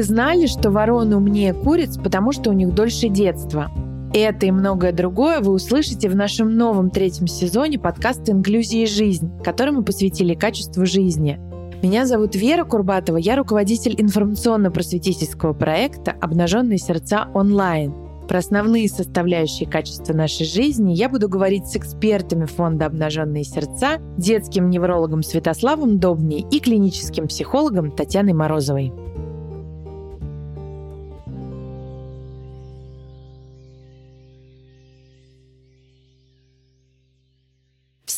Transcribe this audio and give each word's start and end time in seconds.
Вы 0.00 0.04
знали, 0.04 0.46
что 0.46 0.70
вороны 0.70 1.16
умнее 1.16 1.52
куриц, 1.52 1.98
потому 1.98 2.32
что 2.32 2.48
у 2.48 2.52
них 2.54 2.72
дольше 2.74 3.10
детства? 3.10 3.70
Это 4.14 4.46
и 4.46 4.50
многое 4.50 4.92
другое 4.92 5.40
вы 5.40 5.52
услышите 5.52 6.08
в 6.08 6.16
нашем 6.16 6.56
новом 6.56 6.88
третьем 6.88 7.26
сезоне 7.26 7.78
подкаста 7.78 8.32
«Инклюзия 8.32 8.84
и 8.84 8.86
жизнь», 8.86 9.30
который 9.44 9.74
мы 9.74 9.84
посвятили 9.84 10.32
качеству 10.32 10.86
жизни. 10.86 11.38
Меня 11.82 12.06
зовут 12.06 12.34
Вера 12.34 12.64
Курбатова, 12.64 13.18
я 13.18 13.36
руководитель 13.36 13.94
информационно-просветительского 13.98 15.52
проекта 15.52 16.12
«Обнаженные 16.18 16.78
сердца 16.78 17.28
онлайн». 17.34 17.92
Про 18.26 18.38
основные 18.38 18.88
составляющие 18.88 19.68
качества 19.68 20.14
нашей 20.14 20.46
жизни 20.46 20.94
я 20.94 21.10
буду 21.10 21.28
говорить 21.28 21.66
с 21.66 21.76
экспертами 21.76 22.46
фонда 22.46 22.86
«Обнаженные 22.86 23.44
сердца», 23.44 23.98
детским 24.16 24.70
неврологом 24.70 25.22
Святославом 25.22 25.98
Добней 25.98 26.46
и 26.50 26.58
клиническим 26.58 27.26
психологом 27.26 27.90
Татьяной 27.90 28.32
Морозовой. 28.32 28.94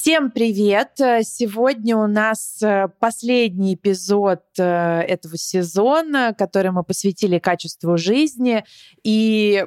Всем 0.02 0.32
привет! 0.32 0.94
Сегодня 0.96 1.96
у 1.96 2.08
нас 2.08 2.60
э, 2.60 2.88
последний 2.98 3.74
эпизод 3.74 4.42
э, 4.58 4.64
этого 4.64 5.36
сезона, 5.36 6.34
который 6.36 6.72
мы 6.72 6.82
посвятили 6.82 7.38
качеству 7.38 7.96
жизни. 7.96 8.64
И 9.04 9.64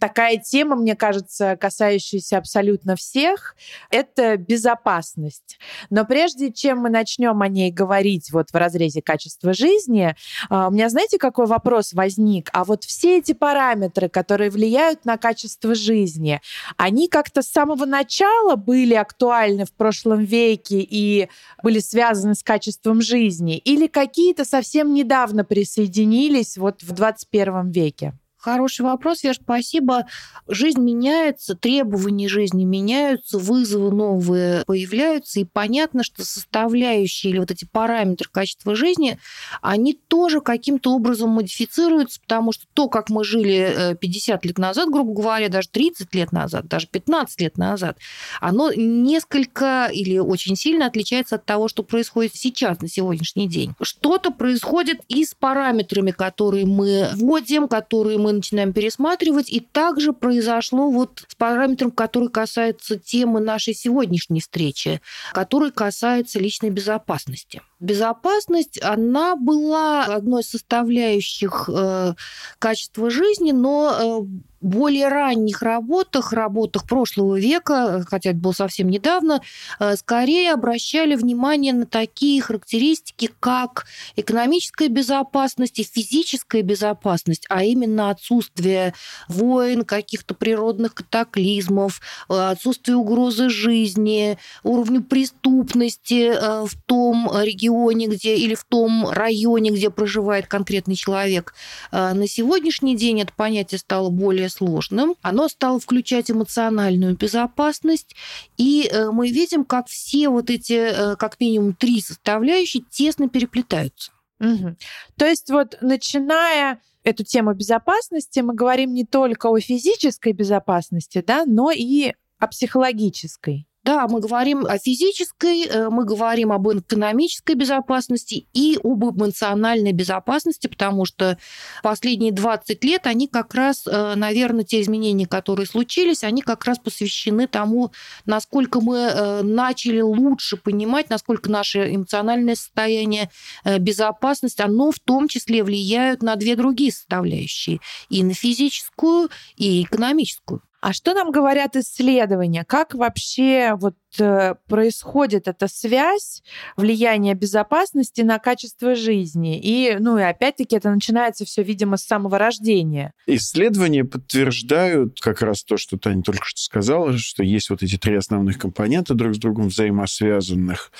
такая 0.00 0.38
тема, 0.38 0.74
мне 0.74 0.96
кажется, 0.96 1.56
касающаяся 1.56 2.38
абсолютно 2.38 2.96
всех, 2.96 3.54
это 3.90 4.36
безопасность. 4.36 5.58
Но 5.90 6.04
прежде 6.04 6.50
чем 6.52 6.78
мы 6.78 6.90
начнем 6.90 7.40
о 7.42 7.48
ней 7.48 7.70
говорить 7.70 8.32
вот 8.32 8.50
в 8.50 8.54
разрезе 8.56 9.02
качества 9.02 9.52
жизни, 9.52 10.16
а, 10.48 10.68
у 10.68 10.70
меня, 10.72 10.88
знаете, 10.88 11.18
какой 11.18 11.46
вопрос 11.46 11.92
возник? 11.92 12.48
А 12.52 12.64
вот 12.64 12.84
все 12.84 13.18
эти 13.18 13.32
параметры, 13.32 14.08
которые 14.08 14.50
влияют 14.50 15.04
на 15.04 15.18
качество 15.18 15.74
жизни, 15.74 16.40
они 16.76 17.06
как-то 17.06 17.42
с 17.42 17.48
самого 17.48 17.84
начала 17.84 18.56
были 18.56 18.94
актуальны 18.94 19.66
в 19.66 19.72
прошлом 19.72 20.24
веке 20.24 20.80
и 20.80 21.28
были 21.62 21.78
связаны 21.78 22.34
с 22.34 22.42
качеством 22.42 23.02
жизни? 23.02 23.58
Или 23.58 23.86
какие-то 23.86 24.44
совсем 24.44 24.94
недавно 24.94 25.44
присоединились 25.44 26.56
вот 26.56 26.82
в 26.82 26.92
21 26.92 27.70
веке? 27.70 28.14
Хороший 28.40 28.86
вопрос, 28.86 29.22
Вер, 29.22 29.34
спасибо. 29.34 30.06
Жизнь 30.48 30.80
меняется, 30.80 31.54
требования 31.54 32.26
жизни 32.26 32.64
меняются, 32.64 33.36
вызовы 33.36 33.94
новые 33.94 34.64
появляются, 34.64 35.40
и 35.40 35.44
понятно, 35.44 36.02
что 36.02 36.24
составляющие 36.24 37.32
или 37.32 37.38
вот 37.38 37.50
эти 37.50 37.66
параметры 37.70 38.30
качества 38.32 38.74
жизни, 38.74 39.18
они 39.60 39.92
тоже 39.92 40.40
каким-то 40.40 40.94
образом 40.94 41.28
модифицируются, 41.30 42.18
потому 42.22 42.52
что 42.52 42.64
то, 42.72 42.88
как 42.88 43.10
мы 43.10 43.24
жили 43.24 43.94
50 44.00 44.42
э, 44.42 44.48
лет 44.48 44.56
назад, 44.56 44.88
грубо 44.88 45.12
говоря, 45.12 45.50
даже 45.50 45.68
30 45.68 46.14
лет 46.14 46.32
назад, 46.32 46.66
даже 46.66 46.86
15 46.86 47.42
лет 47.42 47.58
назад, 47.58 47.98
оно 48.40 48.72
несколько 48.72 49.90
или 49.92 50.16
очень 50.16 50.56
сильно 50.56 50.86
отличается 50.86 51.34
от 51.34 51.44
того, 51.44 51.68
что 51.68 51.82
происходит 51.82 52.34
сейчас, 52.34 52.80
на 52.80 52.88
сегодняшний 52.88 53.48
день. 53.48 53.74
Что-то 53.82 54.30
происходит 54.30 55.00
и 55.08 55.26
с 55.26 55.34
параметрами, 55.34 56.10
которые 56.10 56.64
мы 56.64 57.10
вводим, 57.12 57.68
которые 57.68 58.16
мы 58.16 58.29
начинаем 58.32 58.72
пересматривать. 58.72 59.50
И 59.50 59.60
также 59.60 60.12
произошло 60.12 60.90
вот 60.90 61.24
с 61.28 61.34
параметром, 61.34 61.90
который 61.90 62.28
касается 62.28 62.98
темы 62.98 63.40
нашей 63.40 63.74
сегодняшней 63.74 64.40
встречи, 64.40 65.00
который 65.32 65.70
касается 65.70 66.38
личной 66.38 66.70
безопасности. 66.70 67.62
Безопасность, 67.80 68.78
она 68.82 69.36
была 69.36 70.04
одной 70.04 70.42
из 70.42 70.50
составляющих 70.50 71.68
э, 71.72 72.14
качества 72.58 73.10
жизни, 73.10 73.52
но 73.52 74.20
э, 74.22 74.40
более 74.60 75.08
ранних 75.08 75.62
работах, 75.62 76.32
работах 76.32 76.86
прошлого 76.86 77.38
века, 77.38 78.04
хотя 78.06 78.30
это 78.30 78.38
было 78.38 78.52
совсем 78.52 78.88
недавно, 78.88 79.40
э, 79.78 79.96
скорее 79.96 80.52
обращали 80.52 81.14
внимание 81.14 81.72
на 81.72 81.86
такие 81.86 82.42
характеристики, 82.42 83.30
как 83.40 83.86
экономическая 84.16 84.88
безопасность 84.88 85.78
и 85.78 85.84
физическая 85.84 86.62
безопасность, 86.62 87.46
а 87.48 87.64
именно 87.64 88.10
отсутствие 88.10 88.94
войн, 89.28 89.84
каких-то 89.84 90.34
природных 90.34 90.94
катаклизмов, 90.94 92.00
э, 92.28 92.34
отсутствие 92.34 92.96
угрозы 92.96 93.48
жизни, 93.48 94.36
уровню 94.62 95.02
преступности 95.02 96.32
э, 96.34 96.66
в 96.66 96.74
том 96.84 97.30
регионе, 97.32 97.69
где 97.70 98.36
или 98.36 98.54
в 98.54 98.64
том 98.64 99.08
районе, 99.08 99.70
где 99.70 99.90
проживает 99.90 100.46
конкретный 100.46 100.94
человек. 100.94 101.54
На 101.92 102.26
сегодняшний 102.26 102.96
день 102.96 103.20
это 103.20 103.32
понятие 103.34 103.78
стало 103.78 104.10
более 104.10 104.48
сложным. 104.48 105.14
Оно 105.22 105.48
стало 105.48 105.80
включать 105.80 106.30
эмоциональную 106.30 107.16
безопасность, 107.16 108.14
и 108.56 108.88
э, 108.90 109.10
мы 109.10 109.30
видим, 109.30 109.64
как 109.64 109.88
все 109.88 110.28
вот 110.28 110.50
эти, 110.50 110.72
э, 110.72 111.16
как 111.16 111.40
минимум, 111.40 111.74
три 111.74 112.00
составляющие 112.00 112.82
тесно 112.90 113.28
переплетаются. 113.28 114.12
Угу. 114.40 114.76
То 115.16 115.26
есть 115.26 115.50
вот 115.50 115.76
начиная 115.80 116.80
эту 117.04 117.24
тему 117.24 117.54
безопасности, 117.54 118.40
мы 118.40 118.54
говорим 118.54 118.92
не 118.94 119.04
только 119.04 119.48
о 119.48 119.58
физической 119.60 120.32
безопасности, 120.32 121.22
да, 121.26 121.44
но 121.46 121.70
и 121.70 122.12
о 122.38 122.46
психологической. 122.46 123.66
Да, 123.90 124.06
мы 124.06 124.20
говорим 124.20 124.66
о 124.66 124.78
физической, 124.78 125.66
э, 125.66 125.90
мы 125.90 126.04
говорим 126.04 126.52
об 126.52 126.68
экономической 126.68 127.56
безопасности 127.56 128.46
и 128.52 128.78
об 128.84 129.02
эмоциональной 129.04 129.90
безопасности, 129.90 130.68
потому 130.68 131.04
что 131.06 131.38
последние 131.82 132.30
20 132.30 132.84
лет 132.84 133.08
они 133.08 133.26
как 133.26 133.52
раз, 133.52 133.88
э, 133.88 134.14
наверное, 134.14 134.62
те 134.62 134.80
изменения, 134.80 135.26
которые 135.26 135.66
случились, 135.66 136.22
они 136.22 136.40
как 136.40 136.66
раз 136.66 136.78
посвящены 136.78 137.48
тому, 137.48 137.90
насколько 138.26 138.80
мы 138.80 138.98
э, 138.98 139.42
начали 139.42 140.00
лучше 140.00 140.56
понимать, 140.56 141.10
насколько 141.10 141.50
наше 141.50 141.92
эмоциональное 141.92 142.54
состояние, 142.54 143.28
безопасность, 143.64 144.60
оно 144.60 144.92
в 144.92 145.00
том 145.00 145.26
числе 145.26 145.64
влияют 145.64 146.22
на 146.22 146.36
две 146.36 146.54
другие 146.54 146.92
составляющие, 146.92 147.80
и 148.08 148.22
на 148.22 148.34
физическую, 148.34 149.30
и 149.56 149.82
экономическую. 149.82 150.62
А 150.80 150.94
что 150.94 151.12
нам 151.12 151.30
говорят 151.30 151.76
исследования? 151.76 152.64
Как 152.64 152.94
вообще 152.94 153.74
вот 153.74 153.94
происходит 154.16 155.48
эта 155.48 155.68
связь 155.68 156.42
влияния 156.76 157.34
безопасности 157.34 158.22
на 158.22 158.38
качество 158.38 158.94
жизни. 158.94 159.60
И, 159.60 159.96
ну 159.98 160.18
и 160.18 160.22
опять-таки 160.22 160.76
это 160.76 160.90
начинается 160.90 161.44
все, 161.44 161.62
видимо, 161.62 161.96
с 161.96 162.04
самого 162.04 162.38
рождения. 162.38 163.12
Исследования 163.26 164.04
подтверждают 164.04 165.20
как 165.20 165.42
раз 165.42 165.62
то, 165.62 165.76
что 165.76 165.98
Таня 165.98 166.22
только 166.22 166.44
что 166.44 166.60
сказала, 166.60 167.16
что 167.18 167.42
есть 167.42 167.70
вот 167.70 167.82
эти 167.82 167.96
три 167.98 168.14
основных 168.14 168.58
компонента 168.58 169.14
друг 169.14 169.34
с 169.34 169.38
другом 169.38 169.68
взаимосвязанных. 169.68 170.90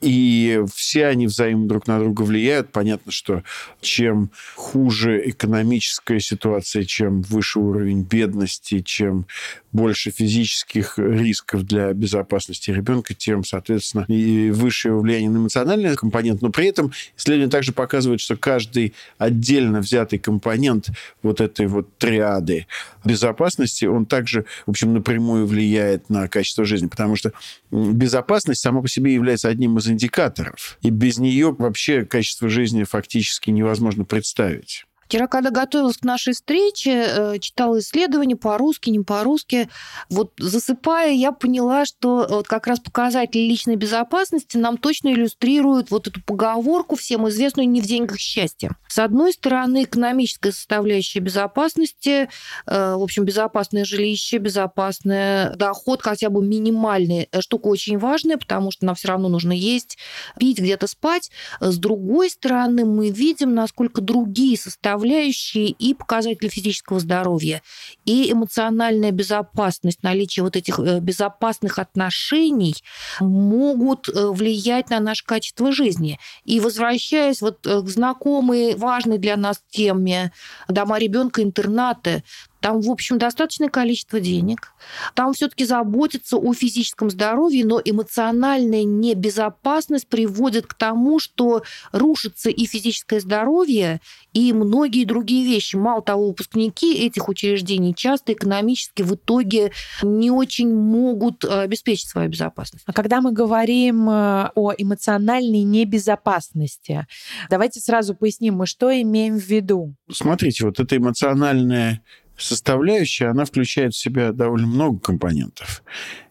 И 0.00 0.62
все 0.74 1.06
они 1.06 1.26
взаимно 1.26 1.66
друг 1.66 1.86
на 1.86 1.98
друга 1.98 2.22
влияют. 2.22 2.70
Понятно, 2.72 3.12
что 3.12 3.42
чем 3.80 4.30
хуже 4.54 5.28
экономическая 5.28 6.20
ситуация, 6.20 6.84
чем 6.84 7.22
выше 7.22 7.58
уровень 7.58 8.02
бедности, 8.02 8.80
чем 8.80 9.26
больше 9.72 10.10
физических 10.10 10.98
рисков 10.98 11.62
для 11.62 11.92
безопасности 11.92 12.59
ребенка, 12.68 13.14
тем, 13.14 13.44
соответственно, 13.44 14.04
и 14.08 14.50
высшее 14.50 14.98
влияние 14.98 15.30
на 15.30 15.38
эмоциональный 15.38 15.96
компонент. 15.96 16.42
Но 16.42 16.50
при 16.50 16.66
этом 16.66 16.92
исследования 17.16 17.50
также 17.50 17.72
показывают, 17.72 18.20
что 18.20 18.36
каждый 18.36 18.94
отдельно 19.18 19.80
взятый 19.80 20.18
компонент 20.18 20.90
вот 21.22 21.40
этой 21.40 21.66
вот 21.66 21.88
триады 21.98 22.66
безопасности, 23.04 23.84
он 23.84 24.06
также, 24.06 24.44
в 24.66 24.70
общем, 24.70 24.92
напрямую 24.92 25.46
влияет 25.46 26.10
на 26.10 26.28
качество 26.28 26.64
жизни, 26.64 26.86
потому 26.86 27.16
что 27.16 27.32
безопасность 27.70 28.60
сама 28.60 28.82
по 28.82 28.88
себе 28.88 29.14
является 29.14 29.48
одним 29.48 29.78
из 29.78 29.88
индикаторов. 29.88 30.78
И 30.82 30.90
без 30.90 31.18
нее 31.18 31.54
вообще 31.58 32.04
качество 32.04 32.48
жизни 32.48 32.84
фактически 32.84 33.50
невозможно 33.50 34.04
представить. 34.04 34.84
Вчера, 35.10 35.26
когда 35.26 35.50
готовилась 35.50 35.96
к 35.96 36.04
нашей 36.04 36.34
встрече, 36.34 37.04
э, 37.04 37.38
читала 37.40 37.80
исследования 37.80 38.36
по-русски, 38.36 38.90
не 38.90 39.00
по-русски. 39.00 39.68
Вот 40.08 40.30
засыпая, 40.38 41.10
я 41.10 41.32
поняла, 41.32 41.84
что 41.84 42.28
вот 42.30 42.46
как 42.46 42.68
раз 42.68 42.78
показатели 42.78 43.40
личной 43.40 43.74
безопасности 43.74 44.56
нам 44.56 44.78
точно 44.78 45.08
иллюстрируют 45.08 45.90
вот 45.90 46.06
эту 46.06 46.22
поговорку, 46.22 46.94
всем 46.94 47.28
известную 47.28 47.68
«не 47.68 47.80
в 47.80 47.86
деньгах 47.86 48.20
счастье». 48.20 48.70
С 48.86 49.00
одной 49.00 49.32
стороны, 49.32 49.82
экономическая 49.82 50.52
составляющая 50.52 51.18
безопасности, 51.18 52.28
э, 52.66 52.94
в 52.94 53.02
общем, 53.02 53.24
безопасное 53.24 53.84
жилище, 53.84 54.38
безопасный 54.38 55.56
доход, 55.56 56.02
хотя 56.02 56.30
бы 56.30 56.40
минимальный, 56.46 57.28
э, 57.32 57.40
штука 57.40 57.66
очень 57.66 57.98
важная, 57.98 58.36
потому 58.36 58.70
что 58.70 58.86
нам 58.86 58.94
все 58.94 59.08
равно 59.08 59.28
нужно 59.28 59.50
есть, 59.50 59.98
пить, 60.38 60.60
где-то 60.60 60.86
спать. 60.86 61.32
С 61.58 61.78
другой 61.78 62.30
стороны, 62.30 62.84
мы 62.84 63.10
видим, 63.10 63.56
насколько 63.56 64.00
другие 64.00 64.56
составляющие 64.56 64.99
составляющие 65.00 65.68
и 65.68 65.94
показатели 65.94 66.48
физического 66.48 67.00
здоровья, 67.00 67.62
и 68.04 68.30
эмоциональная 68.32 69.12
безопасность, 69.12 70.02
наличие 70.02 70.44
вот 70.44 70.56
этих 70.56 70.78
э, 70.78 71.00
безопасных 71.00 71.78
отношений 71.78 72.74
могут 73.20 74.08
э, 74.08 74.28
влиять 74.30 74.90
на 74.90 75.00
наше 75.00 75.24
качество 75.24 75.72
жизни. 75.72 76.18
И 76.44 76.60
возвращаясь 76.60 77.40
вот 77.40 77.60
к 77.62 77.88
знакомой, 77.88 78.74
важной 78.74 79.18
для 79.18 79.36
нас 79.36 79.62
теме 79.70 80.32
дома 80.68 80.98
ребенка 80.98 81.42
интернаты, 81.42 82.22
там, 82.60 82.80
в 82.80 82.90
общем, 82.90 83.18
достаточное 83.18 83.68
количество 83.68 84.20
денег. 84.20 84.72
Там 85.14 85.32
все-таки 85.32 85.64
заботятся 85.64 86.36
о 86.36 86.52
физическом 86.52 87.10
здоровье, 87.10 87.64
но 87.64 87.80
эмоциональная 87.82 88.84
небезопасность 88.84 90.08
приводит 90.08 90.66
к 90.66 90.74
тому, 90.74 91.18
что 91.18 91.62
рушится 91.92 92.50
и 92.50 92.66
физическое 92.66 93.20
здоровье, 93.20 94.00
и 94.32 94.52
многие 94.52 95.04
другие 95.04 95.44
вещи. 95.44 95.76
Мало 95.76 96.02
того, 96.02 96.28
выпускники 96.28 96.94
этих 97.06 97.28
учреждений 97.28 97.94
часто 97.94 98.32
экономически 98.32 99.02
в 99.02 99.14
итоге 99.14 99.72
не 100.02 100.30
очень 100.30 100.74
могут 100.74 101.44
э, 101.44 101.62
обеспечить 101.62 102.08
свою 102.08 102.28
безопасность. 102.28 102.84
А 102.86 102.92
когда 102.92 103.20
мы 103.20 103.32
говорим 103.32 104.08
э, 104.08 104.50
о 104.54 104.72
эмоциональной 104.76 105.62
небезопасности, 105.62 107.06
давайте 107.48 107.80
сразу 107.80 108.14
поясним, 108.14 108.56
мы 108.56 108.66
что 108.66 108.90
имеем 109.00 109.38
в 109.38 109.44
виду? 109.46 109.94
Смотрите, 110.10 110.64
вот 110.66 110.78
эта 110.78 110.96
эмоциональная 110.96 112.02
составляющая, 112.40 113.26
она 113.26 113.44
включает 113.44 113.94
в 113.94 113.98
себя 113.98 114.32
довольно 114.32 114.66
много 114.66 114.98
компонентов. 114.98 115.82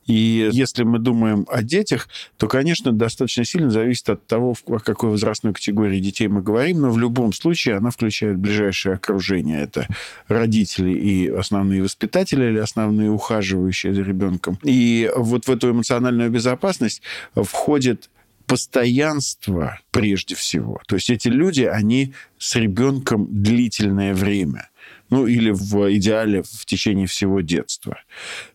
И 0.09 0.49
если 0.51 0.83
мы 0.83 0.97
думаем 0.97 1.45
о 1.49 1.61
детях, 1.61 2.09
то, 2.37 2.47
конечно, 2.47 2.91
достаточно 2.91 3.45
сильно 3.45 3.69
зависит 3.69 4.09
от 4.09 4.25
того, 4.25 4.55
о 4.65 4.79
какой 4.79 5.11
возрастной 5.11 5.53
категории 5.53 5.99
детей 5.99 6.27
мы 6.27 6.41
говорим, 6.41 6.81
но 6.81 6.89
в 6.89 6.97
любом 6.97 7.31
случае 7.31 7.75
она 7.75 7.91
включает 7.91 8.39
ближайшее 8.39 8.95
окружение. 8.95 9.61
Это 9.61 9.87
родители 10.27 10.91
и 10.91 11.27
основные 11.27 11.83
воспитатели 11.83 12.45
или 12.45 12.57
основные 12.57 13.11
ухаживающие 13.11 13.93
за 13.93 14.01
ребенком. 14.01 14.57
И 14.63 15.11
вот 15.15 15.45
в 15.45 15.51
эту 15.51 15.69
эмоциональную 15.69 16.31
безопасность 16.31 17.03
входит 17.35 18.09
постоянство 18.47 19.79
прежде 19.91 20.33
всего. 20.33 20.81
То 20.87 20.95
есть 20.95 21.11
эти 21.11 21.27
люди, 21.27 21.61
они 21.61 22.15
с 22.39 22.55
ребенком 22.55 23.27
длительное 23.29 24.15
время 24.15 24.69
ну 25.09 25.27
или 25.27 25.51
в 25.51 25.95
идеале 25.95 26.43
в 26.43 26.65
течение 26.65 27.07
всего 27.07 27.41
детства. 27.41 27.97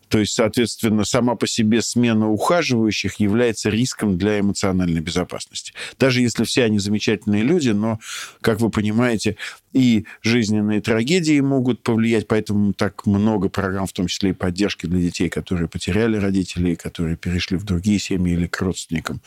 То 0.09 0.21
есть, 0.21 0.35
соответственно, 0.35 1.05
сама 1.05 1.35
по 1.35 1.49
себе 1.49 1.83
смена 1.83 2.31
ухаживающих 2.31 3.17
является 3.17 3.69
риском 3.69 4.17
для 4.17 4.39
эмоциональной 4.39 5.01
безопасности. 5.01 5.73
Даже 5.99 6.21
если 6.21 6.45
все 6.45 6.63
они 6.63 6.79
замечательные 6.79 7.43
люди, 7.43 7.71
но, 7.71 7.99
как 8.41 8.61
вы 8.61 8.71
понимаете, 8.71 9.37
и 9.73 10.07
жизненные 10.23 10.81
трагедии 10.81 11.41
могут 11.41 11.83
повлиять, 11.83 12.29
поэтому 12.29 12.75
так 12.75 13.07
много 13.07 13.49
программ, 13.49 13.89
в 13.89 13.93
том 13.93 14.07
числе 14.07 14.31
и 14.31 14.35
поддержки 14.35 14.87
для 14.87 15.01
детей, 15.01 15.29
которые 15.29 15.69
потеряли 15.69 16.17
родителей, 16.17 16.77
которые 16.77 17.17
перешли 17.17 17.57
в 17.57 17.65
другие 17.65 17.99
семьи 17.99 18.35
или 18.35 18.47
к 18.47 18.61
родственникам. 18.61 19.21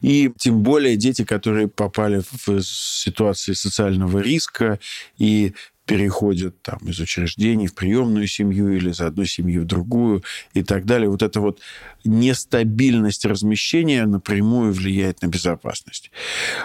И 0.00 0.30
тем 0.38 0.62
более 0.62 0.96
дети, 0.96 1.24
которые 1.24 1.66
попали 1.66 2.22
в 2.46 2.62
ситуации 2.62 3.54
социального 3.54 4.20
риска 4.20 4.78
и 5.18 5.54
переходят 5.90 6.62
там, 6.62 6.78
из 6.86 7.00
учреждений 7.00 7.66
в 7.66 7.74
приемную 7.74 8.28
семью 8.28 8.70
или 8.76 8.90
из 8.90 9.00
одной 9.00 9.26
семьи 9.26 9.58
в 9.58 9.64
другую 9.64 10.22
и 10.54 10.62
так 10.62 10.84
далее. 10.84 11.10
Вот 11.10 11.20
эта 11.20 11.40
вот 11.40 11.58
нестабильность 12.04 13.24
размещения 13.24 14.06
напрямую 14.06 14.72
влияет 14.72 15.20
на 15.22 15.26
безопасность. 15.26 16.12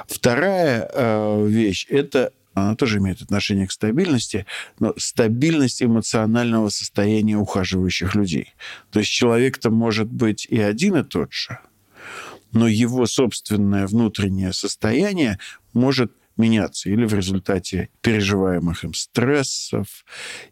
Вторая 0.08 0.88
э, 0.94 1.48
вещь– 1.48 1.88
это 1.90 2.34
она 2.54 2.76
тоже 2.76 3.00
имеет 3.00 3.24
отношение 3.24 3.66
к 3.66 3.72
стабильности, 3.72 4.46
но 4.80 4.94
стабильность 4.96 5.82
эмоционального 5.82 6.70
состояния 6.70 7.36
ухаживающих 7.36 8.14
людей. 8.14 8.54
То 8.92 9.00
есть 9.00 9.12
человек-то 9.12 9.72
может 9.72 10.08
быть 10.08 10.46
и 10.46 10.62
один 10.62 10.98
и 10.98 11.04
тот 11.04 11.34
же, 11.34 11.58
но 12.52 12.68
его 12.68 13.08
собственное 13.08 13.88
внутреннее 13.88 14.54
состояние 14.54 15.40
может 15.74 16.12
меняться 16.38 16.90
или 16.90 17.06
в 17.06 17.14
результате 17.14 17.90
переживаемых 18.02 18.84
им 18.84 18.94
стрессов, 18.94 20.06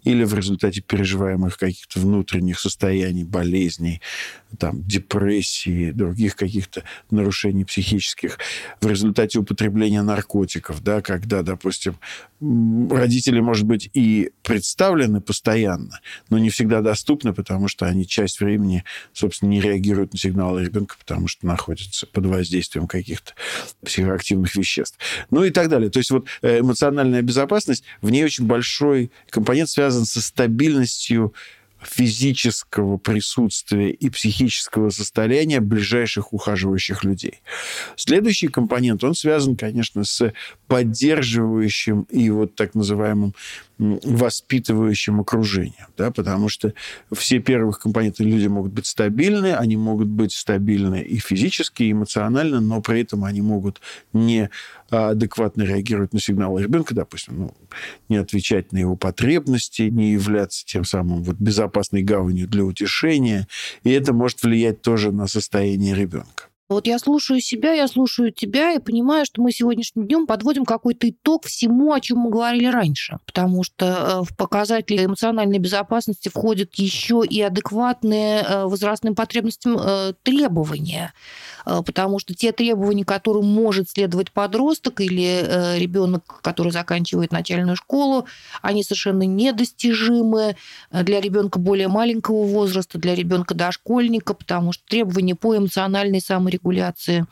или 0.04 0.24
в 0.24 0.34
результате 0.34 0.82
переживаемых 0.82 1.58
каких-то 1.58 2.00
внутренних 2.00 2.60
состояний, 2.60 3.24
болезней, 3.24 4.02
там, 4.58 4.84
депрессии, 4.84 5.92
других 5.92 6.36
каких-то 6.36 6.84
нарушений 7.10 7.66
психических, 7.66 8.38
в 8.82 8.88
результате 8.88 9.40
употребления 9.40 10.02
наркотиков, 10.02 10.84
да, 10.84 11.02
когда, 11.02 11.42
допустим, 11.42 11.98
родители, 12.90 13.40
может 13.40 13.66
быть, 13.66 13.90
и 13.94 14.32
представлены 14.44 15.22
постоянно, 15.22 16.00
но 16.30 16.38
не 16.38 16.50
всегда 16.50 16.82
доступны, 16.82 17.34
потому 17.34 17.68
что 17.68 17.86
они 17.86 18.06
часть 18.06 18.40
времени, 18.40 18.84
собственно, 19.14 19.50
не 19.50 19.62
реагируют 19.62 20.14
на 20.14 20.20
сигналы 20.20 20.66
ребенка, 20.66 20.96
потому 21.00 21.28
что 21.28 21.46
находятся 21.46 22.06
под 22.08 22.26
воздействием 22.26 22.88
каких-то 22.88 23.34
психоактивных 23.86 24.56
веществ. 24.56 24.98
Ну 25.32 25.44
и 25.44 25.52
так 25.52 25.70
далее. 25.70 25.90
То 25.90 26.00
есть 26.00 26.12
вот 26.12 26.28
э, 26.42 26.60
эмоциональная 26.60 27.22
безопасность, 27.22 27.84
в 28.02 28.10
ней 28.10 28.24
очень 28.24 28.46
большой 28.46 29.12
компонент 29.30 29.70
связан 29.70 30.06
со 30.06 30.22
стабильностью 30.22 31.34
физического 31.86 32.98
присутствия 32.98 33.92
и 33.92 34.10
психического 34.10 34.90
состояния 34.90 35.60
ближайших 35.60 36.34
ухаживающих 36.34 37.04
людей. 37.04 37.42
Следующий 37.96 38.48
компонент, 38.48 39.04
он 39.04 39.16
связан, 39.16 39.56
конечно, 39.56 40.04
с 40.04 40.34
поддерживающим 40.68 42.04
и 42.10 42.30
вот 42.30 42.56
так 42.56 42.76
называемым 42.76 43.34
воспитывающим 43.80 45.22
окружением, 45.22 45.88
да, 45.98 46.12
потому 46.12 46.48
что 46.48 46.74
все 47.12 47.40
первых 47.40 47.80
компоненты 47.80 48.24
люди 48.24 48.48
могут 48.48 48.72
быть 48.72 48.86
стабильны, 48.86 49.54
они 49.54 49.78
могут 49.78 50.08
быть 50.08 50.32
стабильны 50.32 51.02
и 51.02 51.18
физически, 51.18 51.84
и 51.84 51.92
эмоционально, 51.92 52.62
но 52.62 52.82
при 52.82 53.02
этом 53.02 53.26
они 53.26 53.42
могут 53.42 53.82
не 54.14 54.50
адекватно 54.90 55.64
реагировать 55.64 56.14
на 56.14 56.20
сигналы 56.20 56.62
ребенка, 56.62 56.94
допустим, 56.94 57.38
ну, 57.38 57.56
не 58.10 58.18
отвечать 58.18 58.72
на 58.72 58.78
его 58.78 58.96
потребности, 58.96 59.84
не 59.84 60.12
являться 60.12 60.66
тем 60.66 60.86
самым 60.86 61.24
вот 61.24 61.38
безопасной 61.38 62.04
гаванью 62.04 62.48
для 62.48 62.64
утешения, 62.64 63.48
и 63.84 63.92
это 63.92 64.14
может 64.14 64.44
влиять 64.44 64.82
тоже 64.82 65.12
на 65.12 65.28
состояние 65.28 65.96
ребенка. 65.96 66.53
Вот 66.74 66.88
я 66.88 66.98
слушаю 66.98 67.40
себя, 67.40 67.74
я 67.74 67.88
слушаю 67.88 68.32
тебя 68.32 68.74
и 68.74 68.80
понимаю, 68.80 69.26
что 69.26 69.42
мы 69.42 69.52
сегодняшним 69.52 70.08
днем 70.08 70.26
подводим 70.26 70.66
какой-то 70.66 71.10
итог 71.10 71.46
всему, 71.46 71.94
о 71.94 72.00
чем 72.00 72.18
мы 72.18 72.32
говорили 72.32 72.66
раньше. 72.66 73.20
Потому 73.26 73.64
что 73.64 73.86
э, 73.86 74.22
в 74.24 74.36
показатели 74.36 75.06
эмоциональной 75.06 75.60
безопасности 75.60 76.30
входят 76.30 76.74
еще 76.76 77.24
и 77.30 77.42
адекватные 77.42 78.42
э, 78.42 78.64
возрастным 78.66 79.14
потребностям 79.14 79.78
э, 79.80 80.14
требования. 80.24 81.14
Потому 81.66 82.20
что 82.20 82.34
те 82.34 82.52
требования, 82.52 83.06
которым 83.06 83.46
может 83.46 83.90
следовать 83.90 84.34
подросток 84.34 85.00
или 85.00 85.80
ребенок, 85.80 86.42
который 86.42 86.74
заканчивает 86.74 87.32
начальную 87.32 87.78
школу, 87.78 88.26
они 88.62 88.84
совершенно 88.84 89.24
недостижимы 89.24 90.58
для 90.92 91.22
ребенка 91.22 91.60
более 91.60 91.88
маленького 91.88 92.44
возраста, 92.46 92.98
для 92.98 93.16
ребенка 93.16 93.54
дошкольника, 93.54 94.34
потому 94.34 94.74
что 94.74 94.84
требования 94.90 95.36
по 95.36 95.56
эмоциональной 95.56 96.20
саморегуляции 96.20 96.63
регуляции, 96.64 97.26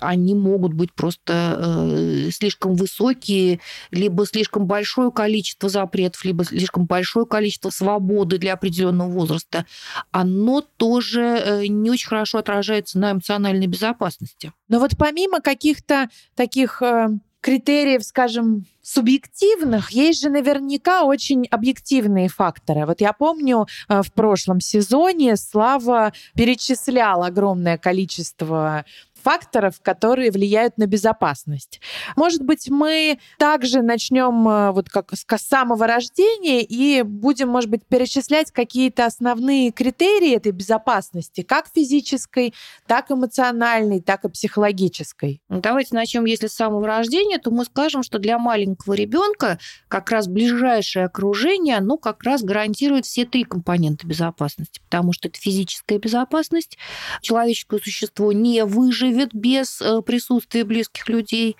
они 0.00 0.34
могут 0.34 0.74
быть 0.74 0.92
просто 0.92 1.56
э, 1.56 2.30
слишком 2.32 2.74
высокие, 2.74 3.60
либо 3.92 4.26
слишком 4.26 4.66
большое 4.66 5.12
количество 5.12 5.68
запретов, 5.68 6.24
либо 6.24 6.44
слишком 6.44 6.84
большое 6.86 7.26
количество 7.26 7.70
свободы 7.70 8.38
для 8.38 8.54
определенного 8.54 9.08
возраста. 9.08 9.66
Оно 10.10 10.62
тоже 10.62 11.20
э, 11.20 11.66
не 11.68 11.90
очень 11.90 12.08
хорошо 12.08 12.38
отражается 12.38 12.98
на 12.98 13.12
эмоциональной 13.12 13.68
безопасности. 13.68 14.52
Но 14.68 14.80
вот 14.80 14.92
помимо 14.98 15.40
каких-то 15.40 16.08
таких 16.34 16.82
э, 16.82 17.10
критериев, 17.44 18.02
скажем, 18.02 18.64
субъективных, 18.80 19.90
есть 19.90 20.22
же 20.22 20.30
наверняка 20.30 21.04
очень 21.04 21.46
объективные 21.50 22.28
факторы. 22.30 22.86
Вот 22.86 23.02
я 23.02 23.12
помню, 23.12 23.66
э, 23.88 24.02
в 24.02 24.10
прошлом 24.14 24.60
сезоне 24.60 25.36
Слава 25.36 26.14
перечислял 26.34 27.22
огромное 27.22 27.76
количество 27.76 28.86
факторов, 29.24 29.80
которые 29.80 30.30
влияют 30.30 30.76
на 30.76 30.86
безопасность. 30.86 31.80
Может 32.14 32.42
быть, 32.42 32.68
мы 32.68 33.18
также 33.38 33.80
начнем 33.80 34.46
э, 34.46 34.70
вот 34.72 34.90
как 34.90 35.12
с 35.14 35.24
самого 35.42 35.86
рождения 35.86 36.62
и 36.62 37.02
будем, 37.02 37.48
может 37.48 37.70
быть, 37.70 37.86
перечислять 37.86 38.52
какие-то 38.52 39.06
основные 39.06 39.72
критерии 39.72 40.36
этой 40.36 40.52
безопасности, 40.52 41.40
как 41.40 41.68
физической, 41.74 42.52
так 42.86 43.10
эмоциональной, 43.10 44.02
так 44.02 44.24
и 44.24 44.28
психологической. 44.28 45.40
Ну, 45.48 45.60
давайте 45.60 45.94
начнем, 45.94 46.26
если 46.26 46.46
с 46.46 46.52
самого 46.52 46.86
рождения, 46.86 47.38
то 47.38 47.50
мы 47.50 47.64
скажем, 47.64 48.02
что 48.02 48.18
для 48.18 48.38
маленького 48.38 48.92
ребенка 48.92 49.58
как 49.88 50.10
раз 50.10 50.28
ближайшее 50.28 51.06
окружение, 51.06 51.78
оно 51.78 51.96
как 51.96 52.22
раз 52.24 52.42
гарантирует 52.42 53.06
все 53.06 53.24
три 53.24 53.44
компонента 53.44 54.06
безопасности, 54.06 54.80
потому 54.84 55.14
что 55.14 55.28
это 55.28 55.40
физическая 55.40 55.98
безопасность, 55.98 56.76
человеческое 57.22 57.80
существо 57.80 58.32
не 58.32 58.64
выживет 58.66 59.13
выживет 59.14 59.34
без 59.34 59.80
э, 59.80 60.02
присутствия 60.02 60.64
близких 60.64 61.08
людей. 61.08 61.56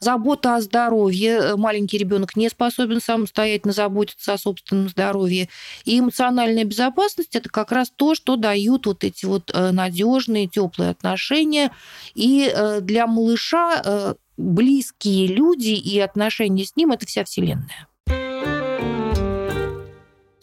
Забота 0.00 0.56
о 0.56 0.60
здоровье. 0.60 1.56
Маленький 1.56 1.98
ребенок 1.98 2.36
не 2.36 2.48
способен 2.48 3.00
самостоятельно 3.00 3.72
заботиться 3.72 4.32
о 4.32 4.38
собственном 4.38 4.88
здоровье. 4.88 5.48
И 5.84 5.98
эмоциональная 5.98 6.64
безопасность 6.64 7.34
это 7.36 7.48
как 7.48 7.72
раз 7.72 7.90
то, 7.94 8.14
что 8.14 8.36
дают 8.36 8.86
вот 8.86 9.04
эти 9.04 9.24
вот 9.24 9.50
э, 9.52 9.70
надежные, 9.70 10.48
теплые 10.48 10.90
отношения. 10.90 11.70
И 12.14 12.50
э, 12.52 12.80
для 12.80 13.06
малыша 13.06 14.16
близкие 14.36 15.28
люди 15.28 15.70
и 15.70 15.98
отношения 15.98 16.64
с 16.64 16.76
ним 16.76 16.92
это 16.92 17.06
вся 17.06 17.24
вселенная. 17.24 17.88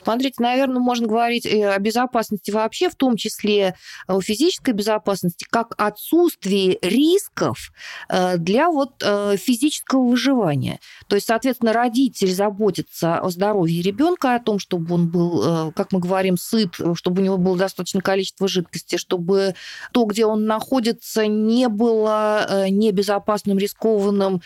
Смотрите, 0.04 0.36
наверное, 0.40 0.82
можно 0.82 1.08
говорить 1.08 1.46
о 1.46 1.78
безопасности 1.80 2.52
вообще, 2.52 2.90
в 2.90 2.96
том 2.96 3.16
числе 3.16 3.76
о 4.08 4.22
физической 4.22 4.72
безопасности, 4.72 5.46
как 5.50 5.74
отсутствии 5.78 6.78
рисков 6.82 7.72
э, 8.10 8.38
для 8.38 8.70
вот 8.70 9.02
э, 9.02 9.38
физического 9.38 10.06
выживания. 10.06 10.80
То 11.08 11.16
есть, 11.16 11.28
соответственно, 11.28 11.74
родитель 11.74 12.34
заботится 12.34 13.20
о 13.20 13.30
здоровье 13.30 13.82
ребенка, 13.82 14.36
о 14.36 14.40
том, 14.40 14.60
чтобы 14.60 14.94
он 14.94 15.10
был, 15.10 15.70
э, 15.70 15.72
как 15.74 15.92
мы 15.92 16.00
говорим, 16.00 16.38
сыт, 16.38 16.76
чтобы 16.96 17.22
у 17.22 17.26
него 17.26 17.38
было 17.38 17.58
достаточное 17.58 18.02
количество 18.02 18.48
жидкости, 18.48 18.98
чтобы 18.98 19.56
то, 19.92 20.06
где 20.06 20.26
он 20.26 20.46
находится, 20.46 21.28
не 21.28 21.70
было 21.70 22.68
небезопасным, 22.70 23.58
рискованным, 23.58 24.42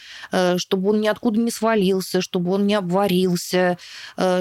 чтобы 0.58 0.90
он 0.90 1.02
ниоткуда 1.02 1.40
не 1.40 1.52
свалился, 1.52 2.22
чтобы 2.22 2.52
он 2.52 2.68
не 2.68 2.76
обварился, 2.76 3.78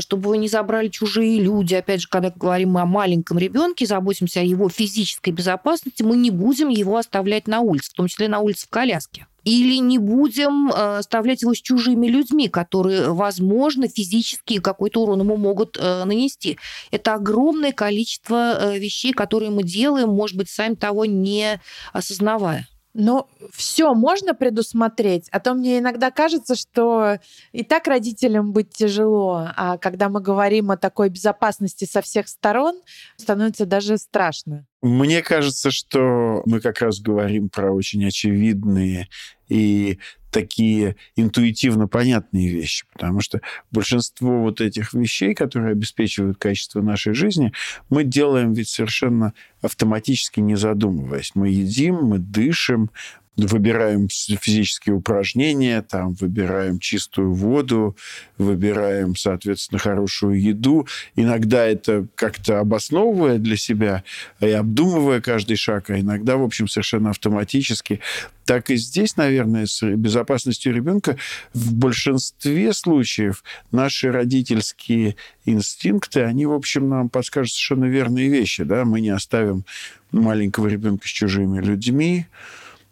чтобы 0.01 0.25
его 0.25 0.35
не 0.37 0.49
забрали 0.49 0.89
чужие 0.89 1.06
чужие 1.07 1.41
люди. 1.41 1.75
Опять 1.75 2.03
же, 2.03 2.09
когда 2.09 2.31
говорим 2.31 2.77
о 2.77 2.87
маленьком 2.87 3.39
ребенке, 3.39 3.87
заботимся 3.87 4.41
о 4.41 4.45
его 4.45 4.69
физической 4.69 5.31
безопасности, 5.31 6.03
мы 6.03 6.17
не 6.17 6.31
будем 6.31 6.69
его 6.69 6.97
оставлять 6.97 7.47
на 7.47 7.61
улице, 7.61 7.91
в 7.91 7.95
том 7.95 8.09
числе 8.09 8.29
на 8.29 8.41
улице 8.41 8.67
в 8.67 8.71
коляске 8.71 9.27
или 9.45 9.77
не 9.77 9.99
будем 9.99 10.71
э, 10.71 10.99
оставлять 10.99 11.43
его 11.43 11.55
с 11.55 11.63
чужими 11.63 12.09
людьми, 12.09 12.49
которые, 12.49 13.13
возможно, 13.13 13.87
физически 13.87 14.59
какой-то 14.59 15.03
урон 15.03 15.21
ему 15.21 15.37
могут 15.37 15.79
э, 15.79 16.05
нанести. 16.05 16.59
Это 16.91 17.15
огромное 17.15 17.71
количество 17.71 18.59
э, 18.59 18.79
вещей, 18.81 19.13
которые 19.13 19.53
мы 19.53 19.63
делаем, 19.63 20.09
может 20.09 20.37
быть, 20.37 20.51
сами 20.51 20.75
того 20.75 21.05
не 21.05 21.61
осознавая. 21.93 22.67
Но 22.99 23.29
все 23.53 23.93
можно 23.93 24.33
предусмотреть, 24.35 25.29
а 25.31 25.39
то 25.39 25.53
мне 25.53 25.81
иногда 25.81 26.11
кажется, 26.11 26.55
что 26.55 27.19
и 27.53 27.63
так 27.63 27.87
родителям 27.87 28.53
быть 28.53 28.71
тяжело, 28.71 29.49
а 29.55 29.77
когда 29.77 30.09
мы 30.09 30.23
говорим 30.23 30.71
о 30.71 30.79
такой 30.79 31.11
безопасности 31.11 31.85
со 31.85 32.01
всех 32.01 32.27
сторон, 32.27 32.81
становится 33.19 33.67
даже 33.67 33.99
страшно. 33.99 34.65
Мне 34.81 35.21
кажется, 35.21 35.71
что 35.71 36.43
мы 36.47 36.61
как 36.61 36.81
раз 36.81 37.01
говорим 37.01 37.51
про 37.51 37.71
очень 37.71 38.07
очевидные 38.07 39.09
и 39.49 39.99
такие 40.37 40.97
интуитивно 41.17 41.89
понятные 41.89 42.51
вещи, 42.51 42.85
потому 42.93 43.23
что 43.23 43.41
большинство 43.71 44.43
вот 44.43 44.61
этих 44.61 44.93
вещей, 44.93 45.33
которые 45.33 45.73
обеспечивают 45.73 46.37
качество 46.37 46.83
нашей 46.83 47.15
жизни, 47.15 47.55
мы 47.89 48.05
делаем 48.05 48.53
ведь 48.53 48.69
совершенно 48.69 49.33
автоматически 49.63 50.41
не 50.41 50.55
задумываясь. 50.55 51.31
Мы 51.35 51.49
едим, 51.49 51.95
мы 52.05 52.19
дышим, 52.19 52.91
выбираем 53.37 54.09
физические 54.09 54.95
упражнения, 54.95 55.83
там, 55.83 56.15
выбираем 56.15 56.79
чистую 56.79 57.35
воду, 57.35 57.97
выбираем, 58.39 59.15
соответственно, 59.15 59.79
хорошую 59.79 60.41
еду. 60.41 60.87
Иногда 61.17 61.67
это 61.67 62.07
как-то 62.15 62.61
обосновывая 62.61 63.39
для 63.39 63.57
себя 63.57 64.05
и 64.41 64.49
обдумывая 64.49 65.21
каждый 65.21 65.57
шаг, 65.57 65.91
а 65.91 66.01
иногда, 66.01 66.37
в 66.37 66.43
общем, 66.43 66.67
совершенно 66.67 67.11
автоматически. 67.11 68.01
Так 68.47 68.71
и 68.71 68.77
здесь, 68.77 69.17
наверное, 69.17 69.67
с 69.67 69.83
безопасностью 69.85 70.73
ребенка 70.73 71.17
в 71.53 71.75
большинстве 71.75 72.73
случаев 72.73 73.43
наши 73.73 74.11
родительские 74.11 75.17
инстинкты, 75.45 76.23
они, 76.23 76.47
в 76.47 76.53
общем, 76.53 76.89
нам 76.89 77.09
подскажут 77.09 77.53
совершенно 77.53 77.87
верные 77.87 78.29
вещи. 78.29 78.63
Да? 78.63 78.85
Мы 78.85 79.01
не 79.01 79.11
оставим 79.11 79.65
маленького 80.13 80.69
ребенка 80.69 81.07
с 81.07 81.11
чужими 81.11 81.61
людьми, 81.61 82.27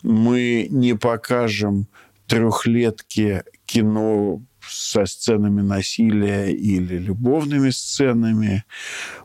мы 0.05 0.69
не 0.71 0.95
покажем 0.95 1.89
трехлетке 2.27 3.45
кино 3.65 4.43
со 4.69 5.07
сценами 5.07 5.63
насилия 5.63 6.51
или 6.53 6.99
любовными 6.99 7.71
сценами. 7.71 8.65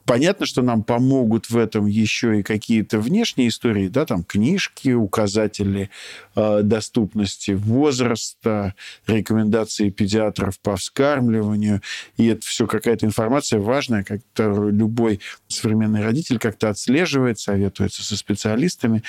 Понятно, 0.10 0.48
что 0.48 0.64
нам 0.64 0.82
помогут 0.82 1.52
в 1.52 1.58
этом 1.58 1.86
еще 1.86 2.40
и 2.40 2.44
какие-то 2.44 3.00
внешние 3.00 3.50
истории, 3.50 3.90
да, 3.90 4.08
там 4.08 4.24
книжки, 4.24 4.90
указатели 4.90 5.92
э, 6.36 6.62
доступности 6.64 7.52
возраста, 7.52 8.74
рекомендации 9.06 9.92
педиатров 9.92 10.60
по 10.62 10.78
вскармливанию. 10.78 11.84
И 12.18 12.26
это 12.26 12.42
все 12.42 12.66
какая-то 12.66 13.06
информация 13.06 13.60
важная, 13.60 14.04
которую 14.04 14.74
любой 14.74 15.20
современный 15.48 16.04
родитель 16.04 16.40
как-то 16.40 16.70
отслеживает, 16.70 17.40
советуется 17.40 18.04
со 18.04 18.18
специалистами. 18.18 19.04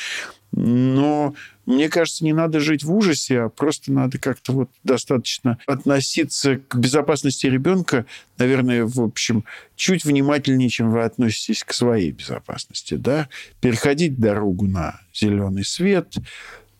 Но 0.52 1.34
мне 1.66 1.88
кажется, 1.88 2.24
не 2.24 2.32
надо 2.32 2.58
жить 2.58 2.82
в 2.82 2.92
ужасе, 2.92 3.42
а 3.42 3.48
просто 3.48 3.92
надо 3.92 4.18
как-то 4.18 4.52
вот 4.52 4.70
достаточно 4.82 5.58
относиться 5.66 6.56
к 6.56 6.74
безопасности 6.76 7.46
ребенка, 7.46 8.06
наверное, 8.38 8.84
в 8.84 9.00
общем, 9.00 9.44
чуть 9.80 10.04
внимательнее, 10.04 10.68
чем 10.68 10.90
вы 10.90 11.04
относитесь 11.04 11.64
к 11.64 11.72
своей 11.72 12.12
безопасности, 12.12 12.94
да, 12.94 13.30
переходить 13.62 14.18
дорогу 14.20 14.66
на 14.66 15.00
зеленый 15.14 15.64
свет, 15.64 16.16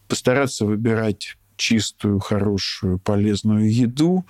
постараться 0.07 0.67
выбирать 0.67 1.39
чистую, 1.57 2.19
хорошую, 2.19 2.99
полезную 2.99 3.73
еду 3.73 4.27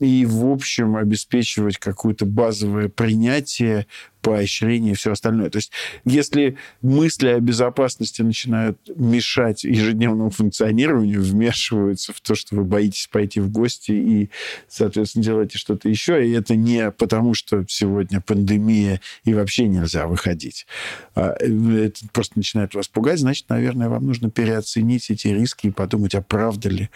и, 0.00 0.26
в 0.26 0.46
общем, 0.46 0.96
обеспечивать 0.96 1.78
какое-то 1.78 2.26
базовое 2.26 2.88
принятие 2.88 3.86
поощрение 4.20 4.92
и 4.92 4.96
все 4.96 5.12
остальное. 5.12 5.50
То 5.50 5.58
есть 5.58 5.72
если 6.04 6.56
мысли 6.82 7.28
о 7.28 7.40
безопасности 7.40 8.22
начинают 8.22 8.78
мешать 8.96 9.64
ежедневному 9.64 10.30
функционированию, 10.30 11.22
вмешиваются 11.22 12.12
в 12.12 12.20
то, 12.20 12.34
что 12.34 12.56
вы 12.56 12.64
боитесь 12.64 13.08
пойти 13.10 13.40
в 13.40 13.50
гости 13.50 13.92
и, 13.92 14.30
соответственно, 14.68 15.24
делаете 15.24 15.58
что-то 15.58 15.88
еще, 15.88 16.26
и 16.26 16.32
это 16.32 16.56
не 16.56 16.90
потому, 16.90 17.34
что 17.34 17.64
сегодня 17.68 18.20
пандемия 18.20 19.00
и 19.24 19.34
вообще 19.34 19.66
нельзя 19.68 20.06
выходить. 20.06 20.66
А, 21.14 21.32
это 21.32 22.00
просто 22.12 22.34
начинает 22.36 22.74
вас 22.74 22.88
пугать, 22.88 23.18
значит, 23.18 23.48
наверное, 23.48 23.88
вам 23.88 24.06
нужно 24.06 24.30
переоценить 24.30 25.10
эти 25.10 25.28
риски 25.28 25.68
и 25.68 25.70
подумать, 25.70 26.14
а 26.14 26.22
правда 26.22 26.68
ли 26.68 26.90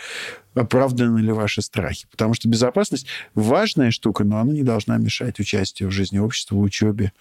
оправданы 0.54 1.18
ли 1.18 1.32
ваши 1.32 1.62
страхи. 1.62 2.06
Потому 2.10 2.34
что 2.34 2.48
безопасность 2.48 3.06
важная 3.34 3.90
штука, 3.90 4.24
но 4.24 4.38
она 4.38 4.52
не 4.52 4.62
должна 4.62 4.96
мешать 4.98 5.40
участию 5.40 5.88
в 5.88 5.92
жизни 5.92 6.18
общества, 6.18 6.56
учебе, 6.56 7.12